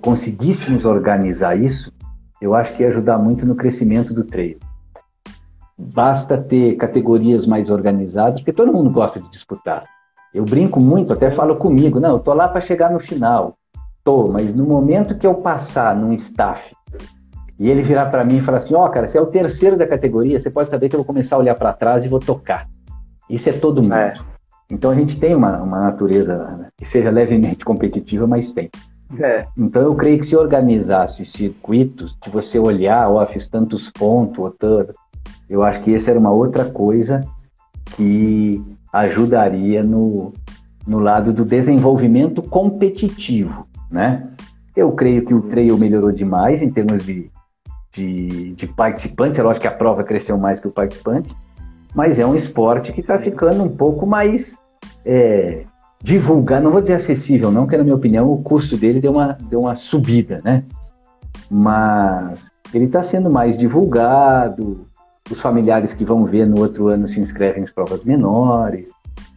[0.02, 1.90] conseguíssemos organizar isso,
[2.42, 4.60] eu acho que ia ajudar muito no crescimento do treino.
[5.78, 9.86] Basta ter categorias mais organizadas, porque todo mundo gosta de disputar.
[10.34, 13.58] Eu brinco muito, até falo comigo, não, eu tô lá para chegar no final.
[14.04, 16.74] Tô, mas no momento que eu passar num staff
[17.60, 19.78] e ele virar para mim e falar assim: Ó, oh, cara, você é o terceiro
[19.78, 22.20] da categoria, você pode saber que eu vou começar a olhar para trás e vou
[22.20, 22.68] tocar.
[23.30, 23.96] Isso é todo mundo.
[23.96, 24.16] É.
[24.72, 28.70] Então a gente tem uma, uma natureza né, que seja levemente competitiva, mas tem.
[29.18, 29.48] É.
[29.58, 34.52] Então eu creio que se organizasse circuitos, de você olhar, ó, fiz tantos pontos, ou
[34.52, 34.94] tanto,
[35.50, 37.26] eu acho que essa era uma outra coisa
[37.96, 40.32] que ajudaria no,
[40.86, 44.32] no lado do desenvolvimento competitivo, né?
[44.76, 47.32] Eu creio que o trail melhorou demais em termos de,
[47.92, 51.36] de, de participantes, é lógico que a prova cresceu mais que o participante,
[51.96, 54.56] mas é um esporte que está ficando um pouco mais
[55.04, 55.64] é,
[56.04, 59.38] divulgar, não vou dizer acessível, não, que na minha opinião o custo dele deu uma,
[59.50, 60.64] deu uma subida, né?
[61.50, 64.88] Mas ele está sendo mais divulgado,
[65.30, 68.92] os familiares que vão ver no outro ano se inscrevem em provas menores,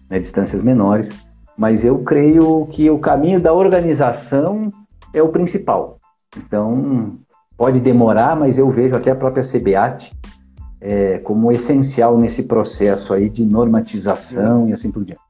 [0.08, 1.10] né, distâncias menores,
[1.56, 4.70] mas eu creio que o caminho da organização
[5.12, 5.98] é o principal.
[6.36, 7.18] Então,
[7.56, 10.12] pode demorar, mas eu vejo até a própria CBAT
[10.80, 15.21] é, como essencial nesse processo aí de normatização e assim por diante.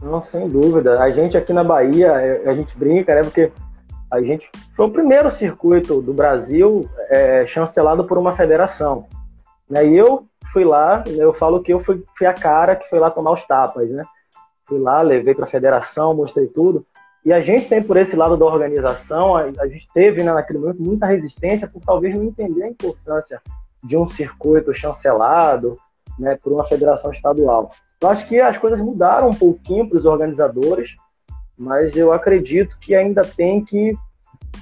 [0.00, 1.00] Não, sem dúvida.
[1.00, 3.22] A gente aqui na Bahia, é, a gente brinca, né?
[3.22, 3.52] Porque
[4.10, 9.06] a gente foi o primeiro circuito do Brasil é, chancelado por uma federação.
[9.68, 9.86] Né?
[9.86, 13.10] E eu fui lá, eu falo que eu fui, fui a cara que foi lá
[13.10, 14.04] tomar os tapas, né?
[14.66, 16.86] Fui lá, levei para a federação, mostrei tudo.
[17.24, 20.58] E a gente tem, por esse lado da organização, a, a gente teve né, naquele
[20.58, 23.42] momento muita resistência por talvez não entender a importância
[23.82, 25.78] de um circuito chancelado
[26.18, 27.70] né, por uma federação estadual.
[28.00, 30.96] Eu acho que as coisas mudaram um pouquinho para os organizadores,
[31.56, 33.96] mas eu acredito que ainda tem que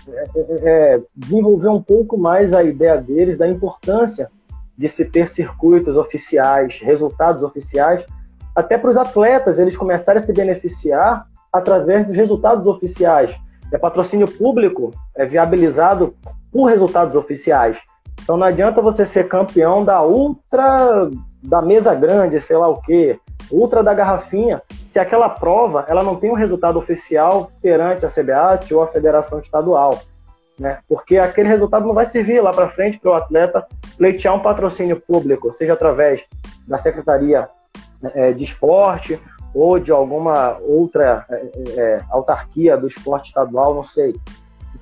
[0.09, 4.31] é, é, é, desenvolver um pouco mais a ideia deles da importância
[4.77, 8.05] de se ter circuitos oficiais, resultados oficiais,
[8.55, 13.37] até para os atletas eles começarem a se beneficiar através dos resultados oficiais.
[13.73, 16.17] É patrocínio público é viabilizado
[16.51, 17.79] por resultados oficiais.
[18.23, 21.09] Então não adianta você ser campeão da ultra
[21.43, 23.19] da mesa grande, sei lá o quê,
[23.51, 28.75] ultra da garrafinha, se aquela prova ela não tem um resultado oficial perante a CBAT
[28.75, 29.99] ou a Federação Estadual.
[30.59, 30.79] Né?
[30.89, 35.01] Porque aquele resultado não vai servir lá para frente para o atleta pleitear um patrocínio
[35.01, 36.25] público, seja através
[36.67, 37.49] da Secretaria
[38.15, 39.21] é, de Esporte
[39.55, 44.15] ou de alguma outra é, é, é autarquia do esporte estadual, não sei.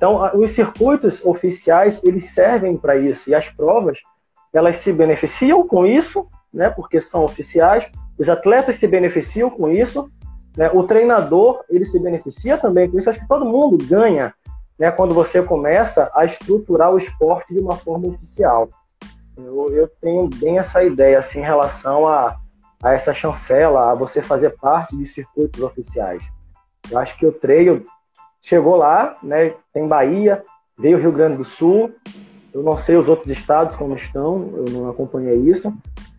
[0.05, 4.01] Então, os circuitos oficiais, eles servem para isso, e as provas,
[4.53, 10.11] elas se beneficiam com isso, né, porque são oficiais, os atletas se beneficiam com isso,
[10.59, 14.35] né, o treinador, ele se beneficia também com isso, acho que todo mundo ganha,
[14.79, 18.69] né, quando você começa a estruturar o esporte de uma forma oficial.
[19.35, 22.37] Eu, eu tenho bem essa ideia, assim, em relação a,
[22.83, 26.23] a essa chancela, a você fazer parte de circuitos oficiais.
[26.91, 27.87] Eu acho que o treino
[28.45, 29.55] chegou lá, né?
[29.73, 30.45] Tem Bahia,
[30.79, 31.93] veio Rio Grande do Sul.
[32.53, 35.75] Eu não sei os outros estados como estão, eu não acompanhei isso,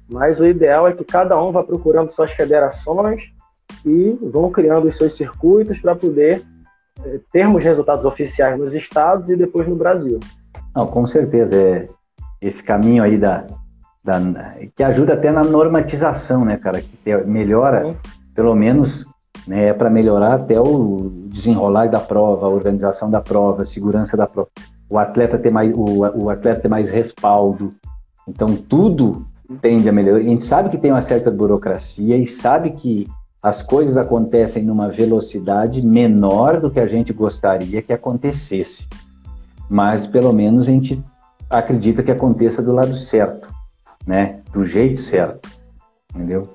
[0.10, 3.32] mas o ideal é que cada um vá procurando suas federações
[3.86, 6.44] e vão criando os seus circuitos para poder
[7.06, 10.20] é, termos resultados oficiais nos estados e depois no Brasil.
[10.76, 11.56] Não, com certeza.
[11.56, 11.88] É
[12.42, 13.48] esse caminho aí da,
[14.04, 14.20] da
[14.76, 16.82] que ajuda até na normatização, né, cara?
[16.82, 17.96] Que melhora, uhum.
[18.36, 19.06] pelo menos,
[19.48, 24.18] né, é para melhorar até o desenrolar da prova, a organização da prova, a segurança
[24.18, 24.50] da prova.
[24.90, 27.74] O atleta ter mais, o, o atleta ter mais respaldo.
[28.28, 29.26] Então, tudo
[29.62, 30.20] tende a melhorar.
[30.20, 33.08] A gente sabe que tem uma certa burocracia e sabe que
[33.42, 38.88] as coisas acontecem numa velocidade menor do que a gente gostaria que acontecesse.
[39.70, 41.04] Mas pelo menos a gente
[41.48, 43.48] acredita que aconteça do lado certo,
[44.06, 44.42] né?
[44.52, 45.48] Do jeito certo,
[46.14, 46.50] entendeu?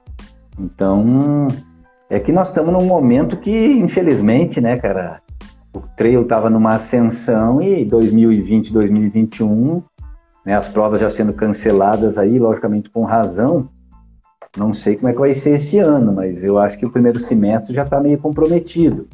[0.58, 1.46] Então,
[2.10, 5.22] é que nós estamos num momento que, infelizmente, né, cara,
[5.72, 9.80] o trail estava numa ascensão e 2020, 2021,
[10.44, 13.68] né, as provas já sendo canceladas aí, logicamente com razão,
[14.56, 17.20] não sei como é que vai ser esse ano, mas eu acho que o primeiro
[17.20, 19.06] semestre já está meio comprometido.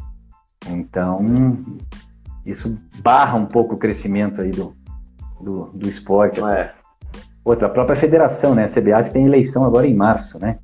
[0.70, 1.20] Então,
[2.46, 4.74] isso barra um pouco o crescimento aí do,
[5.38, 6.42] do, do esporte.
[6.42, 6.72] É.
[7.44, 8.64] Outra, a própria federação, né?
[8.64, 10.58] A CBA tem eleição agora em março, né?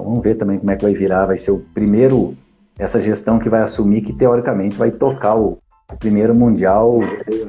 [0.00, 1.26] Então vamos ver também como é que vai virar.
[1.26, 2.34] Vai ser o primeiro,
[2.78, 5.58] essa gestão que vai assumir, que teoricamente vai tocar o,
[5.92, 7.00] o primeiro Mundial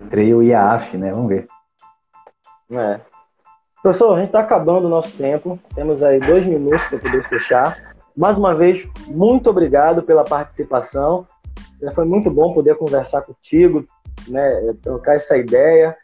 [0.10, 1.12] Trail IAAF, né?
[1.14, 1.47] Vamos ver.
[2.74, 2.99] É.
[3.82, 5.58] Professor, a gente está acabando o nosso tempo.
[5.74, 7.95] Temos aí dois minutos para poder fechar.
[8.18, 11.26] Mais uma vez, muito obrigado pela participação.
[11.95, 13.86] Foi muito bom poder conversar contigo,
[14.28, 15.95] né, trocar essa ideia.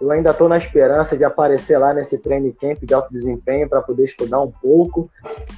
[0.00, 3.82] Eu ainda estou na esperança de aparecer lá nesse training camp de alto desempenho para
[3.82, 5.10] poder estudar um pouco,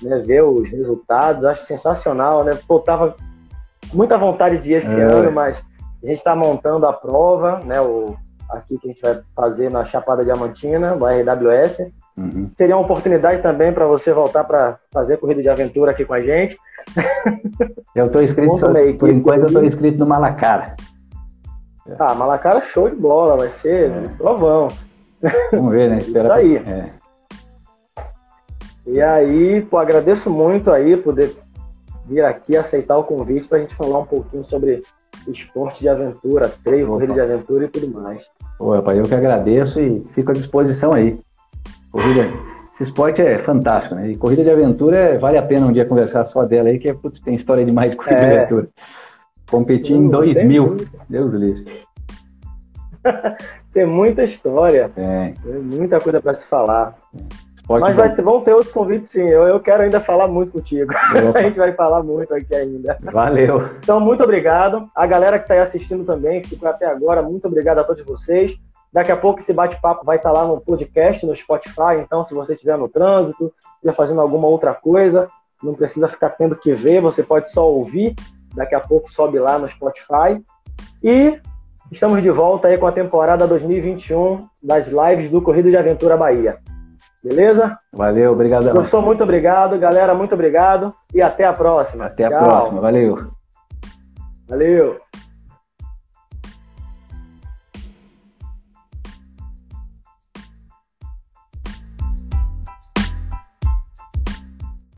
[0.03, 1.45] né, ver os resultados.
[1.45, 2.59] Acho sensacional, né?
[2.67, 3.17] Pô, tava
[3.95, 5.05] muita vontade de ir esse é.
[5.05, 5.63] ano, mas
[6.03, 7.81] a gente está montando a prova, né?
[7.81, 8.17] O,
[8.51, 11.93] aqui que a gente vai fazer na Chapada Diamantina, no RWS.
[12.17, 12.51] Uhum.
[12.55, 16.21] Seria uma oportunidade também para você voltar para fazer corrida de aventura aqui com a
[16.21, 16.59] gente.
[17.95, 18.67] Eu estou inscrito, só,
[18.99, 20.77] por enquanto eu estou inscrito no Malacara.
[21.99, 24.09] Ah, Malacara show de bola, vai ser é.
[24.17, 24.69] provão.
[25.51, 25.99] Vamos ver, né?
[26.07, 26.57] Isso aí.
[26.57, 26.91] É.
[28.87, 31.35] E aí, pô, agradeço muito aí poder
[32.07, 34.83] vir aqui aceitar o convite para a gente falar um pouquinho sobre
[35.29, 38.25] esporte de aventura, treino, corrida de aventura e tudo mais.
[38.59, 41.21] Pô, rapaz, eu que agradeço e fico à disposição aí.
[41.93, 42.31] Corrida,
[42.75, 44.11] esse esporte é fantástico, né?
[44.11, 46.89] E corrida de aventura é, vale a pena um dia conversar só dela aí, que
[46.89, 48.29] é, putz, tem história demais de corrida é.
[48.29, 48.69] de aventura.
[49.53, 50.77] Competi em 2000,
[51.11, 51.83] Deus livre.
[53.71, 56.97] tem muita história, tem, tem muita coisa para se falar.
[57.69, 59.29] Mas vai, vão ter outros convites sim.
[59.29, 60.91] Eu, eu quero ainda falar muito contigo.
[61.37, 62.97] a gente vai falar muito aqui ainda.
[63.03, 63.69] Valeu.
[63.79, 64.89] Então, muito obrigado.
[64.97, 68.07] A galera que está aí assistindo também, que ficou até agora, muito obrigado a todos
[68.07, 68.57] vocês.
[68.91, 72.01] Daqui a pouco esse bate-papo vai estar tá lá no podcast, no Spotify.
[72.03, 75.29] Então, se você estiver no trânsito, estiver fazendo alguma outra coisa,
[75.63, 78.15] não precisa ficar tendo que ver, você pode só ouvir.
[78.55, 80.43] Daqui a pouco sobe lá no Spotify.
[81.03, 81.39] E
[81.91, 86.59] estamos de volta aí com a temporada 2021 das lives do Corrida de Aventura Bahia.
[87.23, 87.79] Beleza?
[87.93, 88.71] Valeu, obrigado.
[88.71, 89.79] Professor, muito obrigado.
[89.79, 90.93] Galera, muito obrigado.
[91.15, 92.07] E até a próxima.
[92.07, 92.39] Até Tchau.
[92.39, 92.81] a próxima.
[92.81, 93.31] Valeu.
[94.49, 94.99] Valeu.